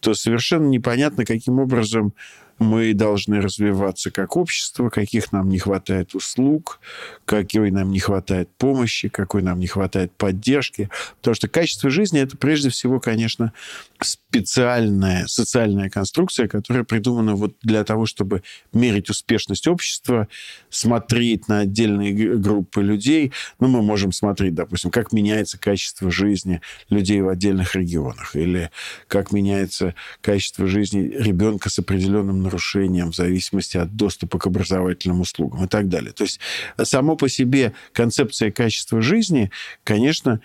то 0.00 0.14
совершенно 0.14 0.66
непонятно, 0.66 1.24
каким 1.24 1.58
образом 1.58 2.14
мы 2.58 2.92
должны 2.94 3.40
развиваться 3.40 4.10
как 4.10 4.36
общество, 4.36 4.90
каких 4.90 5.32
нам 5.32 5.48
не 5.48 5.58
хватает 5.58 6.14
услуг, 6.14 6.80
какой 7.24 7.70
нам 7.70 7.90
не 7.90 8.00
хватает 8.00 8.48
помощи, 8.58 9.08
какой 9.08 9.42
нам 9.42 9.60
не 9.60 9.66
хватает 9.66 10.12
поддержки. 10.12 10.90
Потому 11.18 11.34
что 11.34 11.48
качество 11.48 11.90
жизни– 11.90 12.20
это 12.22 12.36
прежде 12.36 12.70
всего, 12.70 13.00
конечно, 13.00 13.52
специальная 14.00 15.26
социальная 15.26 15.88
конструкция, 15.90 16.48
которая 16.48 16.84
придумана 16.84 17.34
вот 17.34 17.54
для 17.62 17.84
того, 17.84 18.06
чтобы 18.06 18.42
мерить 18.72 19.10
успешность 19.10 19.66
общества, 19.66 20.28
смотреть 20.68 21.48
на 21.48 21.60
отдельные 21.60 22.36
группы 22.36 22.82
людей. 22.82 23.32
Ну, 23.60 23.68
мы 23.68 23.82
можем 23.82 24.12
смотреть, 24.12 24.54
допустим, 24.54 24.90
как 24.90 25.12
меняется 25.12 25.58
качество 25.58 26.10
жизни 26.10 26.60
людей 26.90 27.20
в 27.20 27.28
отдельных 27.28 27.74
регионах, 27.74 28.36
или 28.36 28.70
как 29.06 29.32
меняется 29.32 29.94
качество 30.20 30.66
жизни 30.66 31.12
ребенка 31.16 31.70
с 31.70 31.78
определенным 31.78 32.47
нарушением 32.48 33.12
в 33.12 33.14
зависимости 33.14 33.76
от 33.76 33.94
доступа 33.94 34.38
к 34.38 34.46
образовательным 34.46 35.20
услугам 35.20 35.64
и 35.64 35.68
так 35.68 35.88
далее. 35.88 36.12
То 36.12 36.24
есть 36.24 36.40
само 36.82 37.16
по 37.16 37.28
себе 37.28 37.74
концепция 37.92 38.50
качества 38.50 39.02
жизни, 39.02 39.50
конечно, 39.84 40.40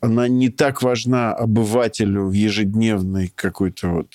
она 0.00 0.28
не 0.28 0.48
так 0.48 0.82
важна 0.82 1.32
обывателю 1.32 2.24
в 2.24 2.32
ежедневной 2.32 3.32
какой-то 3.34 3.88
вот 3.88 4.08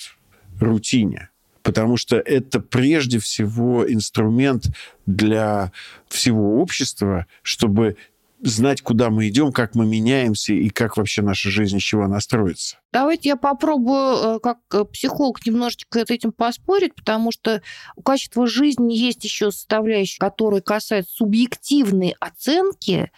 рутине. 0.60 1.30
Потому 1.62 1.96
что 1.96 2.16
это 2.16 2.60
прежде 2.60 3.18
всего 3.18 3.90
инструмент 3.90 4.66
для 5.06 5.72
всего 6.08 6.60
общества, 6.60 7.26
чтобы 7.42 7.96
знать, 8.40 8.82
куда 8.82 9.10
мы 9.10 9.28
идем, 9.28 9.52
как 9.52 9.74
мы 9.74 9.86
меняемся 9.86 10.52
и 10.52 10.68
как 10.70 10.96
вообще 10.96 11.22
наша 11.22 11.50
жизнь 11.50 11.76
из 11.76 11.82
чего 11.82 12.04
она 12.04 12.20
строится. 12.20 12.78
Давайте 12.90 13.28
я 13.28 13.36
попробую 13.36 14.36
э, 14.36 14.40
как 14.40 14.58
э, 14.72 14.84
психолог 14.86 15.44
немножечко 15.44 16.06
с 16.06 16.10
этим 16.10 16.32
поспорить, 16.32 16.94
потому 16.94 17.30
что 17.30 17.60
у 17.96 18.02
качества 18.02 18.46
жизни 18.46 18.94
есть 18.94 19.22
еще 19.24 19.50
составляющая, 19.50 20.18
которая 20.18 20.62
касается 20.62 21.12
субъективной 21.14 22.14
оценки 22.18 23.10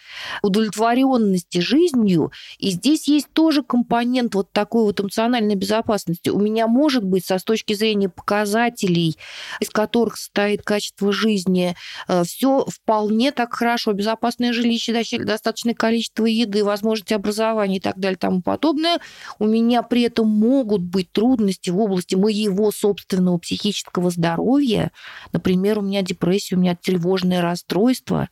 удовлетворенности 0.42 1.58
жизнью. 1.58 2.32
И 2.58 2.70
здесь 2.70 3.06
есть 3.06 3.28
тоже 3.32 3.62
компонент 3.62 4.34
вот 4.34 4.50
такой 4.50 4.82
вот 4.82 5.00
эмоциональной 5.00 5.54
безопасности. 5.54 6.30
У 6.30 6.40
меня 6.40 6.66
может 6.66 7.04
быть 7.04 7.24
со 7.24 7.38
с 7.38 7.44
точки 7.44 7.74
зрения 7.74 8.08
показателей, 8.08 9.16
из 9.60 9.70
которых 9.70 10.16
состоит 10.16 10.62
качество 10.62 11.12
жизни, 11.12 11.76
э, 12.08 12.24
все 12.24 12.64
вполне 12.66 13.30
так 13.30 13.54
хорошо. 13.54 13.92
Безопасное 13.92 14.52
жилище, 14.52 14.92
достаточное 15.18 15.74
количество 15.74 16.26
еды, 16.26 16.64
возможности 16.64 17.14
образования 17.14 17.76
и 17.76 17.80
так 17.80 17.98
далее 17.98 18.16
и 18.16 18.20
тому 18.20 18.42
подобное. 18.42 18.98
У 19.38 19.46
меня 19.46 19.70
меня 19.70 19.82
при 19.82 20.02
этом 20.02 20.28
могут 20.28 20.82
быть 20.82 21.12
трудности 21.12 21.70
в 21.70 21.78
области 21.78 22.14
моего 22.14 22.72
собственного 22.72 23.38
психического 23.38 24.10
здоровья, 24.10 24.90
например, 25.32 25.78
у 25.78 25.82
меня 25.82 26.02
депрессия, 26.02 26.56
у 26.56 26.58
меня 26.58 26.76
тревожное 26.76 27.40
расстройство, 27.40 28.28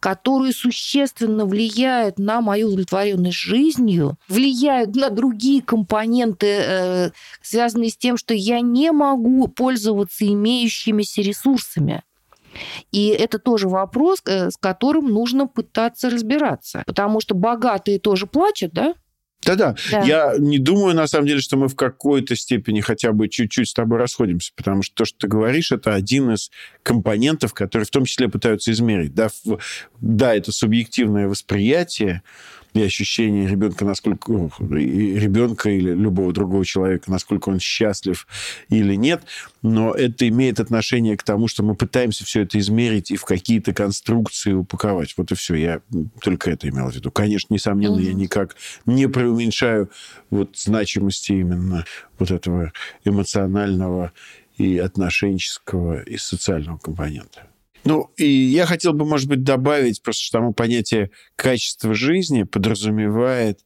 которые 0.00 0.52
существенно 0.52 1.44
влияют 1.44 2.18
на 2.18 2.40
мою 2.40 2.68
удовлетворенность 2.68 3.36
жизнью, 3.36 4.16
влияют 4.28 4.94
на 4.96 5.10
другие 5.10 5.62
компоненты, 5.62 6.46
э, 6.46 7.10
связанные 7.42 7.90
с 7.90 7.96
тем, 7.96 8.16
что 8.16 8.34
я 8.34 8.60
не 8.60 8.90
могу 8.92 9.48
пользоваться 9.48 10.26
имеющимися 10.26 11.22
ресурсами. 11.22 12.02
И 12.92 13.08
это 13.08 13.38
тоже 13.38 13.68
вопрос, 13.68 14.20
э, 14.26 14.50
с 14.50 14.56
которым 14.56 15.06
нужно 15.06 15.46
пытаться 15.46 16.10
разбираться. 16.10 16.82
Потому 16.86 17.20
что 17.20 17.34
богатые 17.34 17.98
тоже 17.98 18.26
плачут, 18.26 18.72
да? 18.72 18.94
Да-да. 19.44 19.76
Да. 19.90 20.02
Я 20.02 20.34
не 20.38 20.58
думаю, 20.58 20.94
на 20.94 21.06
самом 21.06 21.26
деле, 21.26 21.40
что 21.40 21.56
мы 21.56 21.68
в 21.68 21.76
какой-то 21.76 22.34
степени 22.34 22.80
хотя 22.80 23.12
бы 23.12 23.28
чуть-чуть 23.28 23.68
с 23.68 23.72
тобой 23.72 23.98
расходимся, 23.98 24.52
потому 24.56 24.82
что 24.82 24.94
то, 24.96 25.04
что 25.04 25.18
ты 25.18 25.28
говоришь, 25.28 25.70
это 25.70 25.94
один 25.94 26.32
из 26.32 26.50
компонентов, 26.82 27.54
которые 27.54 27.86
в 27.86 27.90
том 27.90 28.04
числе 28.04 28.28
пытаются 28.28 28.72
измерить. 28.72 29.14
Да, 29.14 29.28
да 30.00 30.34
это 30.34 30.50
субъективное 30.50 31.28
восприятие, 31.28 32.22
и 32.78 32.86
ощущение 32.86 33.48
ребенка, 33.48 33.84
насколько 33.84 34.32
ну, 34.32 34.50
ребенка 34.60 35.70
или 35.70 35.92
любого 35.92 36.32
другого 36.32 36.64
человека, 36.64 37.10
насколько 37.10 37.48
он 37.48 37.60
счастлив 37.60 38.26
или 38.68 38.94
нет, 38.94 39.22
но 39.62 39.92
это 39.92 40.28
имеет 40.28 40.60
отношение 40.60 41.16
к 41.16 41.22
тому, 41.22 41.48
что 41.48 41.62
мы 41.62 41.74
пытаемся 41.74 42.24
все 42.24 42.42
это 42.42 42.58
измерить 42.58 43.10
и 43.10 43.16
в 43.16 43.24
какие-то 43.24 43.72
конструкции 43.72 44.52
упаковать. 44.52 45.14
Вот 45.16 45.32
и 45.32 45.34
все. 45.34 45.54
Я 45.54 45.80
только 46.20 46.50
это 46.50 46.68
имел 46.68 46.90
в 46.90 46.94
виду. 46.94 47.10
Конечно, 47.10 47.52
несомненно, 47.54 47.98
mm-hmm. 47.98 48.08
я 48.08 48.14
никак 48.14 48.56
не 48.86 49.08
преуменьшаю 49.08 49.90
вот 50.30 50.56
значимости 50.56 51.32
именно 51.32 51.84
вот 52.18 52.30
этого 52.30 52.72
эмоционального 53.04 54.12
и 54.56 54.78
отношенческого 54.78 56.02
и 56.02 56.16
социального 56.16 56.78
компонента. 56.78 57.46
Ну, 57.84 58.10
и 58.16 58.26
я 58.26 58.66
хотел 58.66 58.92
бы, 58.92 59.04
может 59.04 59.28
быть, 59.28 59.42
добавить, 59.42 60.02
просто 60.02 60.22
что 60.22 60.38
само 60.38 60.52
понятие 60.52 61.10
качества 61.36 61.94
жизни 61.94 62.42
подразумевает, 62.42 63.60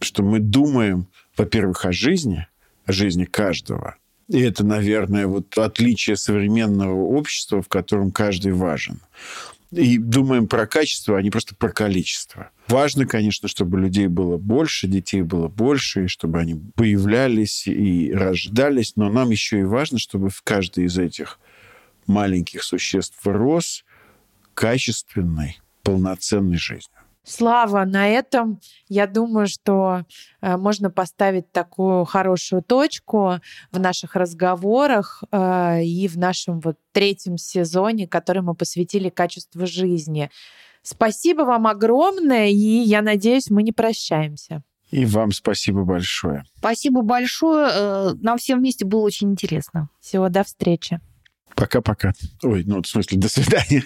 что 0.00 0.22
мы 0.22 0.40
думаем, 0.40 1.08
во-первых, 1.36 1.84
о 1.84 1.92
жизни, 1.92 2.46
о 2.86 2.92
жизни 2.92 3.24
каждого. 3.24 3.96
И 4.28 4.40
это, 4.40 4.64
наверное, 4.64 5.26
вот 5.26 5.58
отличие 5.58 6.16
современного 6.16 7.02
общества, 7.02 7.62
в 7.62 7.68
котором 7.68 8.12
каждый 8.12 8.52
важен. 8.52 9.00
И 9.72 9.98
думаем 9.98 10.48
про 10.48 10.66
качество, 10.66 11.16
а 11.16 11.22
не 11.22 11.30
просто 11.30 11.54
про 11.54 11.70
количество. 11.70 12.50
Важно, 12.66 13.06
конечно, 13.06 13.48
чтобы 13.48 13.78
людей 13.78 14.08
было 14.08 14.36
больше, 14.36 14.88
детей 14.88 15.22
было 15.22 15.46
больше, 15.46 16.04
и 16.04 16.08
чтобы 16.08 16.40
они 16.40 16.60
появлялись 16.74 17.68
и 17.68 18.12
рождались, 18.12 18.96
но 18.96 19.10
нам 19.10 19.30
еще 19.30 19.60
и 19.60 19.64
важно, 19.64 19.98
чтобы 19.98 20.28
в 20.30 20.42
каждой 20.42 20.84
из 20.84 20.98
этих 20.98 21.38
маленьких 22.10 22.62
существ 22.62 23.18
рос 23.24 23.84
качественной, 24.54 25.60
полноценной 25.82 26.58
жизнью. 26.58 27.00
Слава, 27.22 27.84
на 27.84 28.08
этом 28.08 28.60
я 28.88 29.06
думаю, 29.06 29.46
что 29.46 30.04
э, 30.40 30.56
можно 30.56 30.90
поставить 30.90 31.52
такую 31.52 32.04
хорошую 32.04 32.62
точку 32.62 33.40
в 33.70 33.78
наших 33.78 34.16
разговорах 34.16 35.22
э, 35.30 35.84
и 35.84 36.08
в 36.08 36.16
нашем 36.16 36.60
вот 36.60 36.76
третьем 36.92 37.36
сезоне, 37.36 38.08
который 38.08 38.42
мы 38.42 38.54
посвятили 38.54 39.10
качеству 39.10 39.66
жизни. 39.66 40.30
Спасибо 40.82 41.42
вам 41.42 41.66
огромное, 41.66 42.48
и 42.48 42.54
я 42.54 43.02
надеюсь, 43.02 43.50
мы 43.50 43.62
не 43.62 43.72
прощаемся. 43.72 44.62
И 44.90 45.04
вам 45.04 45.30
спасибо 45.30 45.84
большое. 45.84 46.44
Спасибо 46.56 47.02
большое. 47.02 47.68
Э, 47.70 48.10
нам 48.20 48.38
всем 48.38 48.58
вместе 48.58 48.84
было 48.84 49.02
очень 49.02 49.30
интересно. 49.30 49.88
Всего 50.00 50.30
до 50.30 50.42
встречи. 50.42 51.00
Пока-пока. 51.54 52.12
Ой, 52.42 52.64
ну, 52.66 52.82
в 52.82 52.86
смысле, 52.86 53.18
до 53.18 53.28
свидания. 53.28 53.84